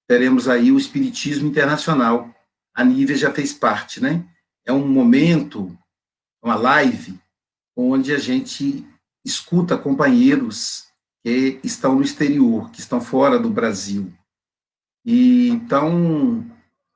teremos 0.08 0.48
aí 0.48 0.72
o 0.72 0.78
Espiritismo 0.78 1.46
Internacional. 1.46 2.34
A 2.74 2.82
Nívia 2.82 3.16
já 3.16 3.30
fez 3.30 3.52
parte, 3.52 4.02
né? 4.02 4.24
É 4.64 4.72
um 4.72 4.88
momento, 4.88 5.76
uma 6.42 6.54
live, 6.54 7.20
onde 7.76 8.14
a 8.14 8.18
gente 8.18 8.86
escuta 9.22 9.76
companheiros 9.76 10.86
que 11.22 11.60
estão 11.62 11.96
no 11.96 12.02
exterior, 12.02 12.70
que 12.70 12.80
estão 12.80 12.98
fora 12.98 13.38
do 13.38 13.50
Brasil. 13.50 14.10
E 15.04 15.48
então, 15.48 16.44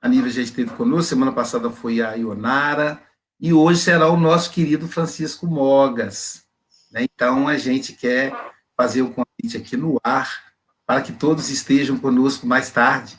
a 0.00 0.08
Nívia 0.08 0.30
já 0.30 0.42
esteve 0.42 0.70
conosco, 0.70 1.08
semana 1.08 1.32
passada 1.32 1.70
foi 1.70 2.00
a 2.00 2.14
Ionara, 2.14 3.00
e 3.40 3.52
hoje 3.52 3.80
será 3.80 4.08
o 4.08 4.16
nosso 4.16 4.50
querido 4.50 4.88
Francisco 4.88 5.46
Mogas. 5.46 6.44
Né? 6.90 7.04
Então, 7.04 7.48
a 7.48 7.58
gente 7.58 7.92
quer 7.92 8.32
fazer 8.76 9.02
o 9.02 9.10
convite 9.10 9.56
aqui 9.56 9.76
no 9.76 9.98
ar, 10.02 10.44
para 10.86 11.02
que 11.02 11.12
todos 11.12 11.50
estejam 11.50 11.98
conosco 11.98 12.46
mais 12.46 12.70
tarde, 12.70 13.18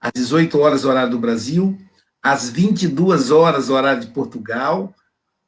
às 0.00 0.12
18 0.12 0.58
horas, 0.58 0.84
horário 0.84 1.12
do 1.12 1.18
Brasil, 1.18 1.78
às 2.22 2.50
22 2.50 3.30
horas, 3.30 3.70
horário 3.70 4.00
de 4.00 4.08
Portugal, 4.08 4.94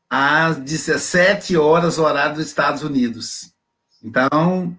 às 0.09 0.57
17 0.59 1.57
horas, 1.57 1.99
horário 1.99 2.37
dos 2.37 2.46
Estados 2.46 2.83
Unidos. 2.83 3.53
Então, 4.03 4.77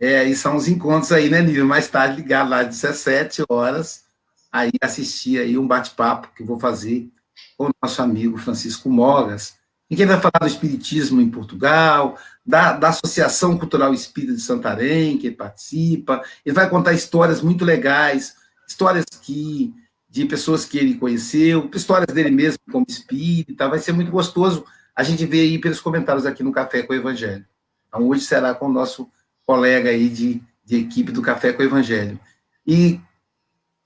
é, 0.00 0.24
e 0.24 0.34
são 0.34 0.56
os 0.56 0.66
encontros 0.66 1.12
aí, 1.12 1.28
né, 1.28 1.42
Nível? 1.42 1.66
Mais 1.66 1.86
tarde, 1.86 2.16
ligado 2.16 2.48
lá, 2.48 2.60
às 2.60 2.68
17 2.68 3.44
horas, 3.50 4.04
aí 4.50 4.70
assistir 4.82 5.38
aí 5.38 5.58
um 5.58 5.66
bate-papo 5.66 6.30
que 6.34 6.42
vou 6.42 6.58
fazer 6.58 7.10
com 7.58 7.66
o 7.66 7.70
nosso 7.82 8.00
amigo 8.00 8.38
Francisco 8.38 8.88
Mogas, 8.88 9.58
em 9.90 9.96
que 9.96 10.02
ele 10.02 10.12
vai 10.12 10.20
falar 10.20 10.40
do 10.40 10.46
Espiritismo 10.46 11.20
em 11.20 11.28
Portugal, 11.28 12.16
da, 12.46 12.72
da 12.72 12.88
Associação 12.88 13.58
Cultural 13.58 13.92
Espírita 13.92 14.32
de 14.32 14.40
Santarém, 14.40 15.18
que 15.18 15.26
ele 15.26 15.36
participa, 15.36 16.22
ele 16.46 16.54
vai 16.54 16.70
contar 16.70 16.94
histórias 16.94 17.42
muito 17.42 17.64
legais, 17.64 18.36
histórias 18.66 19.04
que 19.20 19.74
de 20.08 20.24
pessoas 20.24 20.64
que 20.64 20.78
ele 20.78 20.94
conheceu, 20.94 21.70
histórias 21.74 22.12
dele 22.12 22.30
mesmo 22.30 22.58
como 22.72 22.86
espírita, 22.88 23.68
vai 23.68 23.78
ser 23.78 23.92
muito 23.92 24.10
gostoso 24.10 24.64
a 24.96 25.02
gente 25.02 25.24
ver 25.26 25.42
aí 25.42 25.58
pelos 25.58 25.80
comentários 25.80 26.26
aqui 26.26 26.42
no 26.42 26.52
Café 26.52 26.82
com 26.82 26.92
o 26.92 26.96
Evangelho. 26.96 27.44
Então, 27.86 28.08
hoje 28.08 28.24
será 28.24 28.54
com 28.54 28.66
o 28.66 28.72
nosso 28.72 29.08
colega 29.50 29.90
aí 29.90 30.08
de, 30.08 30.40
de 30.64 30.76
equipe 30.76 31.10
do 31.10 31.20
Café 31.20 31.52
com 31.52 31.60
o 31.60 31.66
Evangelho. 31.66 32.20
E 32.64 33.00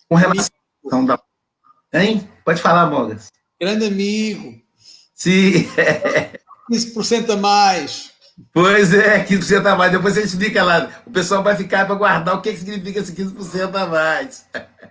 com 0.07 0.15
relação 0.15 1.07
da. 1.07 1.19
Hein? 1.91 2.29
Pode 2.45 2.61
falar, 2.61 2.91
Mogas. 2.91 3.33
Grande 3.59 3.87
amigo. 3.87 4.61
Sim. 5.15 5.67
15% 6.71 7.31
a 7.31 7.37
mais. 7.39 8.13
Pois 8.53 8.93
é, 8.93 9.25
15% 9.25 9.65
a 9.65 9.75
mais. 9.75 9.93
Depois 9.93 10.15
você 10.15 10.23
explica 10.25 10.63
lá. 10.63 11.03
O 11.07 11.11
pessoal 11.11 11.43
vai 11.43 11.57
ficar 11.57 11.87
para 11.87 11.95
guardar 11.95 12.37
o 12.37 12.43
que, 12.43 12.55
significa 12.55 13.01
esse 13.01 13.15
15% 13.15 13.75
a 13.75 13.87
mais. 13.87 14.47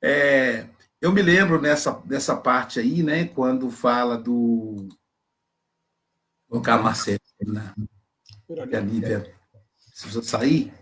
É, 0.00 0.64
eu 1.00 1.10
me 1.10 1.20
lembro 1.20 1.60
nessa, 1.60 2.00
nessa 2.06 2.36
parte 2.36 2.78
aí, 2.78 3.02
né, 3.02 3.24
quando 3.24 3.68
fala 3.68 4.16
do. 4.16 4.76
Vou 6.48 6.62
colocar 6.62 6.74
a 6.74 6.78
Marcelo, 6.78 7.18
né? 7.48 7.74
Que 8.46 8.76
a 8.76 8.80
Lívia 8.80 9.37
precisou 10.02 10.22
sair. 10.22 10.72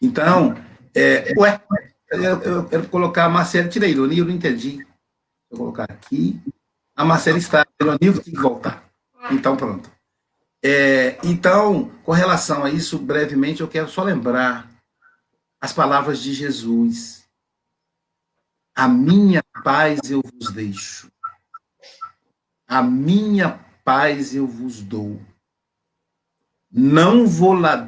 Então, 0.00 0.54
é, 0.94 1.32
ué, 1.38 1.60
eu, 2.10 2.66
quero 2.66 2.88
colocar 2.88 3.24
a 3.24 3.28
Marcela, 3.28 3.68
tirei 3.68 3.90
ironia, 3.90 4.20
eu 4.20 4.26
não 4.26 4.34
entendi. 4.34 4.86
Vou 5.50 5.60
colocar 5.60 5.84
aqui. 5.84 6.40
A 6.94 7.04
Marcela 7.04 7.38
está, 7.38 7.66
ironia, 7.80 8.12
tem 8.12 8.34
que 8.34 8.40
voltar. 8.40 8.84
Então, 9.30 9.56
pronto. 9.56 9.90
É, 10.62 11.18
então, 11.24 11.90
com 12.04 12.12
relação 12.12 12.64
a 12.64 12.70
isso, 12.70 12.98
brevemente, 12.98 13.60
eu 13.60 13.68
quero 13.68 13.88
só 13.88 14.02
lembrar 14.02 14.70
as 15.60 15.72
palavras 15.72 16.20
de 16.20 16.34
Jesus. 16.34 17.24
A 18.74 18.86
minha 18.86 19.42
paz 19.64 20.10
eu 20.10 20.22
vos 20.22 20.52
deixo. 20.52 21.10
A 22.66 22.82
minha 22.82 23.58
paz 23.84 24.34
eu 24.34 24.46
vos 24.46 24.82
dou. 24.82 25.20
Não 26.70 27.24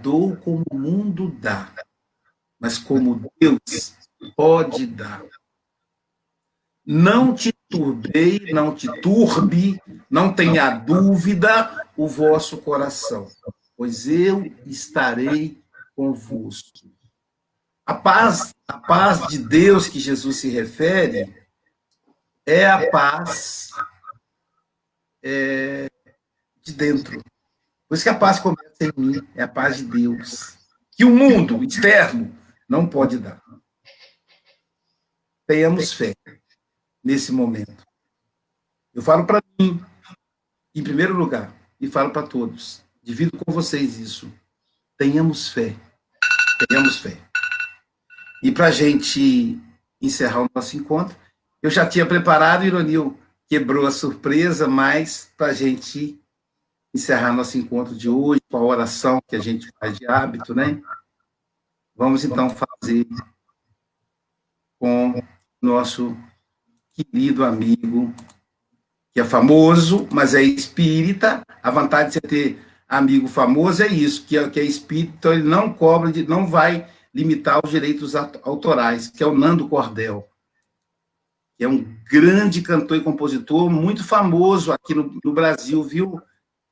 dou 0.02 0.36
como 0.36 0.64
o 0.70 0.76
mundo 0.76 1.30
dá, 1.30 1.72
mas 2.58 2.78
como 2.78 3.30
Deus 3.40 3.94
pode 4.34 4.86
dar. 4.86 5.22
Não 6.84 7.32
te 7.32 7.52
turbei, 7.68 8.52
não 8.52 8.74
te 8.74 8.88
turbe, 9.00 9.80
não 10.10 10.34
tenha 10.34 10.70
dúvida 10.70 11.86
o 11.96 12.08
vosso 12.08 12.58
coração, 12.58 13.28
pois 13.76 14.08
eu 14.08 14.44
estarei 14.66 15.62
convosco. 15.94 16.90
A 17.86 17.94
paz, 17.94 18.52
a 18.66 18.78
paz 18.78 19.28
de 19.28 19.38
Deus 19.38 19.86
que 19.86 20.00
Jesus 20.00 20.36
se 20.36 20.48
refere 20.48 21.32
é 22.44 22.66
a 22.66 22.90
paz 22.90 23.70
é, 25.22 25.88
de 26.62 26.72
dentro. 26.72 27.22
Por 27.92 27.96
isso 27.96 28.04
que 28.04 28.08
a 28.08 28.14
paz 28.14 28.40
começa 28.40 28.72
em 28.80 28.90
mim, 28.96 29.28
é 29.34 29.42
a 29.42 29.48
paz 29.48 29.76
de 29.76 29.84
Deus. 29.84 30.56
Que 30.92 31.04
o 31.04 31.14
mundo 31.14 31.62
externo 31.62 32.34
não 32.66 32.86
pode 32.86 33.18
dar. 33.18 33.38
Tenhamos 35.46 35.92
fé 35.92 36.14
nesse 37.04 37.30
momento. 37.32 37.84
Eu 38.94 39.02
falo 39.02 39.26
para 39.26 39.42
mim, 39.60 39.78
em 40.74 40.82
primeiro 40.82 41.14
lugar, 41.14 41.54
e 41.78 41.86
falo 41.86 42.12
para 42.12 42.26
todos. 42.26 42.82
Divido 43.02 43.36
com 43.36 43.52
vocês 43.52 43.98
isso. 43.98 44.32
Tenhamos 44.96 45.50
fé. 45.50 45.76
Tenhamos 46.66 46.96
fé. 46.96 47.18
E 48.42 48.50
para 48.50 48.68
a 48.68 48.72
gente 48.72 49.60
encerrar 50.00 50.40
o 50.40 50.50
nosso 50.54 50.78
encontro, 50.78 51.14
eu 51.60 51.68
já 51.68 51.86
tinha 51.86 52.06
preparado, 52.06 52.64
Ironil 52.64 53.20
quebrou 53.46 53.86
a 53.86 53.90
surpresa, 53.90 54.66
mas 54.66 55.30
para 55.36 55.48
a 55.48 55.52
gente 55.52 56.21
encerrar 56.94 57.32
nosso 57.32 57.56
encontro 57.56 57.94
de 57.94 58.08
hoje 58.08 58.40
com 58.50 58.56
a 58.56 58.62
oração 58.62 59.20
que 59.26 59.36
a 59.36 59.38
gente 59.38 59.70
faz 59.78 59.98
de 59.98 60.06
hábito, 60.06 60.54
né? 60.54 60.80
Vamos 61.94 62.24
então 62.24 62.50
fazer 62.50 63.06
com 64.78 65.22
nosso 65.60 66.16
querido 66.92 67.44
amigo, 67.44 68.12
que 69.12 69.20
é 69.20 69.24
famoso, 69.24 70.08
mas 70.12 70.34
é 70.34 70.42
espírita. 70.42 71.42
A 71.62 71.70
vantagem 71.70 72.08
de 72.08 72.14
você 72.14 72.20
ter 72.20 72.62
amigo 72.88 73.28
famoso 73.28 73.82
é 73.82 73.88
isso, 73.88 74.24
que 74.26 74.36
é, 74.36 74.48
que 74.50 74.60
é 74.60 74.64
espírita, 74.64 75.14
então 75.18 75.32
ele 75.32 75.44
não 75.44 75.72
cobra, 75.72 76.10
não 76.26 76.46
vai 76.46 76.88
limitar 77.14 77.60
os 77.62 77.70
direitos 77.70 78.14
autorais, 78.14 79.08
que 79.08 79.22
é 79.22 79.26
o 79.26 79.34
Nando 79.34 79.68
Cordel, 79.68 80.28
é 81.64 81.68
um 81.68 81.84
grande 82.10 82.60
cantor 82.60 82.96
e 82.96 83.02
compositor, 83.02 83.70
muito 83.70 84.04
famoso 84.04 84.72
aqui 84.72 84.94
no, 84.94 85.18
no 85.24 85.32
Brasil, 85.32 85.82
viu, 85.82 86.20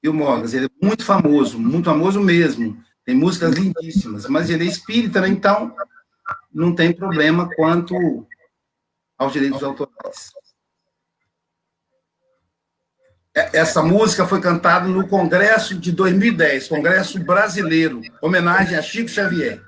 viu, 0.02 0.12
Morgas? 0.12 0.54
Ele 0.54 0.66
é 0.66 0.86
muito 0.86 1.04
famoso, 1.04 1.58
muito 1.58 1.84
famoso 1.84 2.20
mesmo. 2.20 2.82
Tem 3.04 3.14
músicas 3.14 3.54
lindíssimas, 3.54 4.26
mas 4.26 4.50
ele 4.50 4.64
é 4.64 4.68
espírita, 4.68 5.20
né? 5.20 5.28
então 5.28 5.74
não 6.52 6.74
tem 6.74 6.92
problema 6.92 7.48
quanto 7.54 8.26
aos 9.18 9.32
direitos 9.32 9.62
autorais. 9.62 10.32
É, 13.34 13.58
essa 13.58 13.82
música 13.82 14.26
foi 14.26 14.40
cantada 14.40 14.88
no 14.88 15.06
Congresso 15.06 15.78
de 15.78 15.92
2010, 15.92 16.68
Congresso 16.68 17.18
Brasileiro, 17.20 18.00
homenagem 18.20 18.76
a 18.76 18.82
Chico 18.82 19.08
Xavier. 19.08 19.62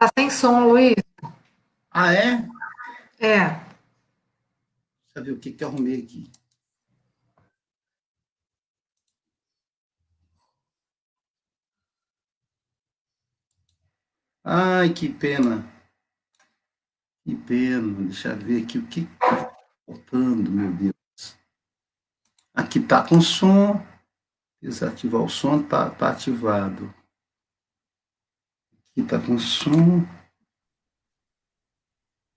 Está 0.00 0.12
sem 0.16 0.30
som, 0.30 0.68
Luiz. 0.68 0.94
Ah, 1.90 2.14
é? 2.14 2.48
É. 3.18 3.48
Deixa 3.48 5.16
eu 5.16 5.24
ver 5.24 5.32
o 5.32 5.40
que, 5.40 5.50
que 5.50 5.64
eu 5.64 5.68
arrumei 5.68 6.00
aqui. 6.00 6.30
Ai, 14.44 14.94
que 14.94 15.08
pena. 15.08 15.68
Que 17.24 17.34
pena. 17.34 18.04
Deixa 18.04 18.28
eu 18.28 18.36
ver 18.36 18.62
aqui 18.62 18.78
o 18.78 18.86
que 18.86 19.00
está 19.00 19.52
faltando, 19.84 20.48
meu 20.48 20.72
Deus. 20.74 21.36
Aqui 22.54 22.78
está 22.78 23.04
com 23.04 23.20
som. 23.20 23.84
Desativar 24.62 25.22
o 25.22 25.28
som, 25.28 25.60
está 25.60 25.90
tá 25.90 26.10
ativado. 26.10 26.94
Aqui 28.98 29.04
está 29.04 29.24
com 29.24 29.38
som. 29.38 30.04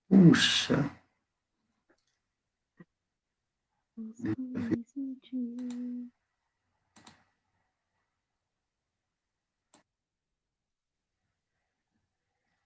Puxa. 0.08 0.88
Deixa 3.96 4.28
eu 4.28 4.68
ver. 4.68 4.82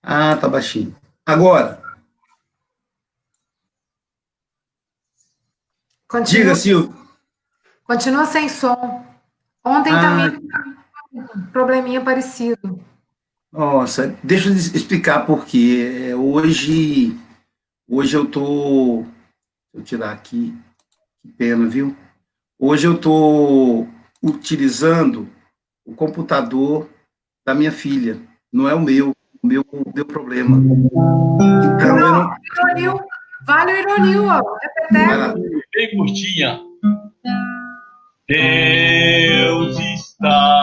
Ah, 0.02 0.36
tá 0.36 0.46
baixinho. 0.46 0.94
Agora. 1.24 1.82
Continua, 6.06 6.42
Diga, 6.44 6.54
Silvio. 6.54 7.08
Continua 7.82 8.26
sem 8.26 8.46
som. 8.50 8.76
Ontem 9.64 9.90
Ah. 9.94 10.00
também 10.02 10.48
um 11.12 11.46
probleminha 11.50 12.04
parecido. 12.04 12.78
Nossa, 13.56 14.14
deixa 14.22 14.50
eu 14.50 14.54
explicar 14.54 15.24
por 15.24 15.46
quê. 15.46 16.10
É, 16.10 16.14
Hoje, 16.14 17.16
hoje 17.88 18.14
eu 18.14 18.26
tô. 18.26 19.06
Deixa 19.72 19.76
eu 19.76 19.82
tirar 19.82 20.12
aqui. 20.12 20.54
Que 21.22 21.32
pena, 21.32 21.66
viu? 21.66 21.96
Hoje 22.58 22.86
eu 22.86 22.98
tô 22.98 23.86
utilizando 24.22 25.26
o 25.86 25.94
computador 25.94 26.86
da 27.46 27.54
minha 27.54 27.72
filha. 27.72 28.20
Não 28.52 28.68
é 28.68 28.74
o 28.74 28.80
meu. 28.80 29.12
O 29.42 29.46
meu 29.46 29.64
deu 29.94 30.04
problema. 30.04 30.58
Então, 30.58 31.98
eu 31.98 31.98
não. 31.98 32.30
Ironil, 32.52 33.00
vale 33.46 33.72
o 33.72 33.76
Ironil, 33.78 34.24
ó. 34.26 34.42
Peteco. 34.90 35.40
bem 35.74 35.96
curtinha. 35.96 36.60
Deus 38.28 39.78
está 39.78 40.55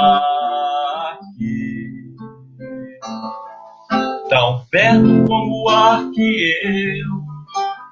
perto 4.74 5.26
como 5.28 5.66
o 5.66 5.70
ar 5.70 6.04
que 6.16 6.52
eu 6.98 7.24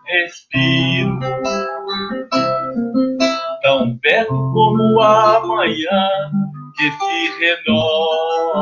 respiro, 0.07 1.19
tão 3.61 3.95
perto 3.99 4.32
como 4.32 4.99
a 4.99 5.45
manhã 5.45 6.09
que 6.75 6.91
se 6.91 7.39
renova, 7.39 8.55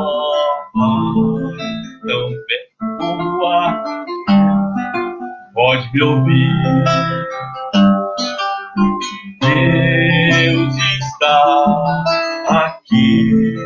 tão 2.06 2.28
perto 2.46 2.98
como 2.98 3.38
o 3.38 3.46
ar. 3.46 3.82
Pode 5.54 5.90
me 5.94 6.02
ouvir. 6.02 6.84
Deus 9.40 10.74
está 10.76 12.04
aqui, 12.50 13.56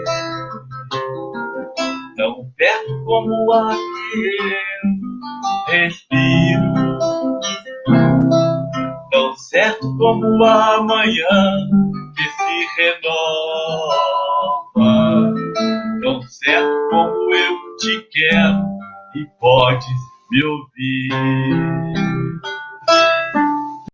tão 2.17 2.49
perto 2.57 3.05
como 3.05 3.47
o 3.47 3.53
ar 3.53 3.84
respiro, 5.69 6.73
tão 9.11 9.37
certo 9.37 9.97
como 9.99 10.45
a 10.45 10.83
manhã 10.83 11.57
que 12.17 12.23
se 12.23 12.67
renova, 12.77 14.13
tão 16.03 16.23
certo 16.23 16.89
como 16.91 17.35
eu 17.35 17.77
te 17.77 18.09
quero 18.13 18.63
e 19.17 19.27
podes 19.41 19.87
me 20.31 20.45
ouvir. 20.45 20.64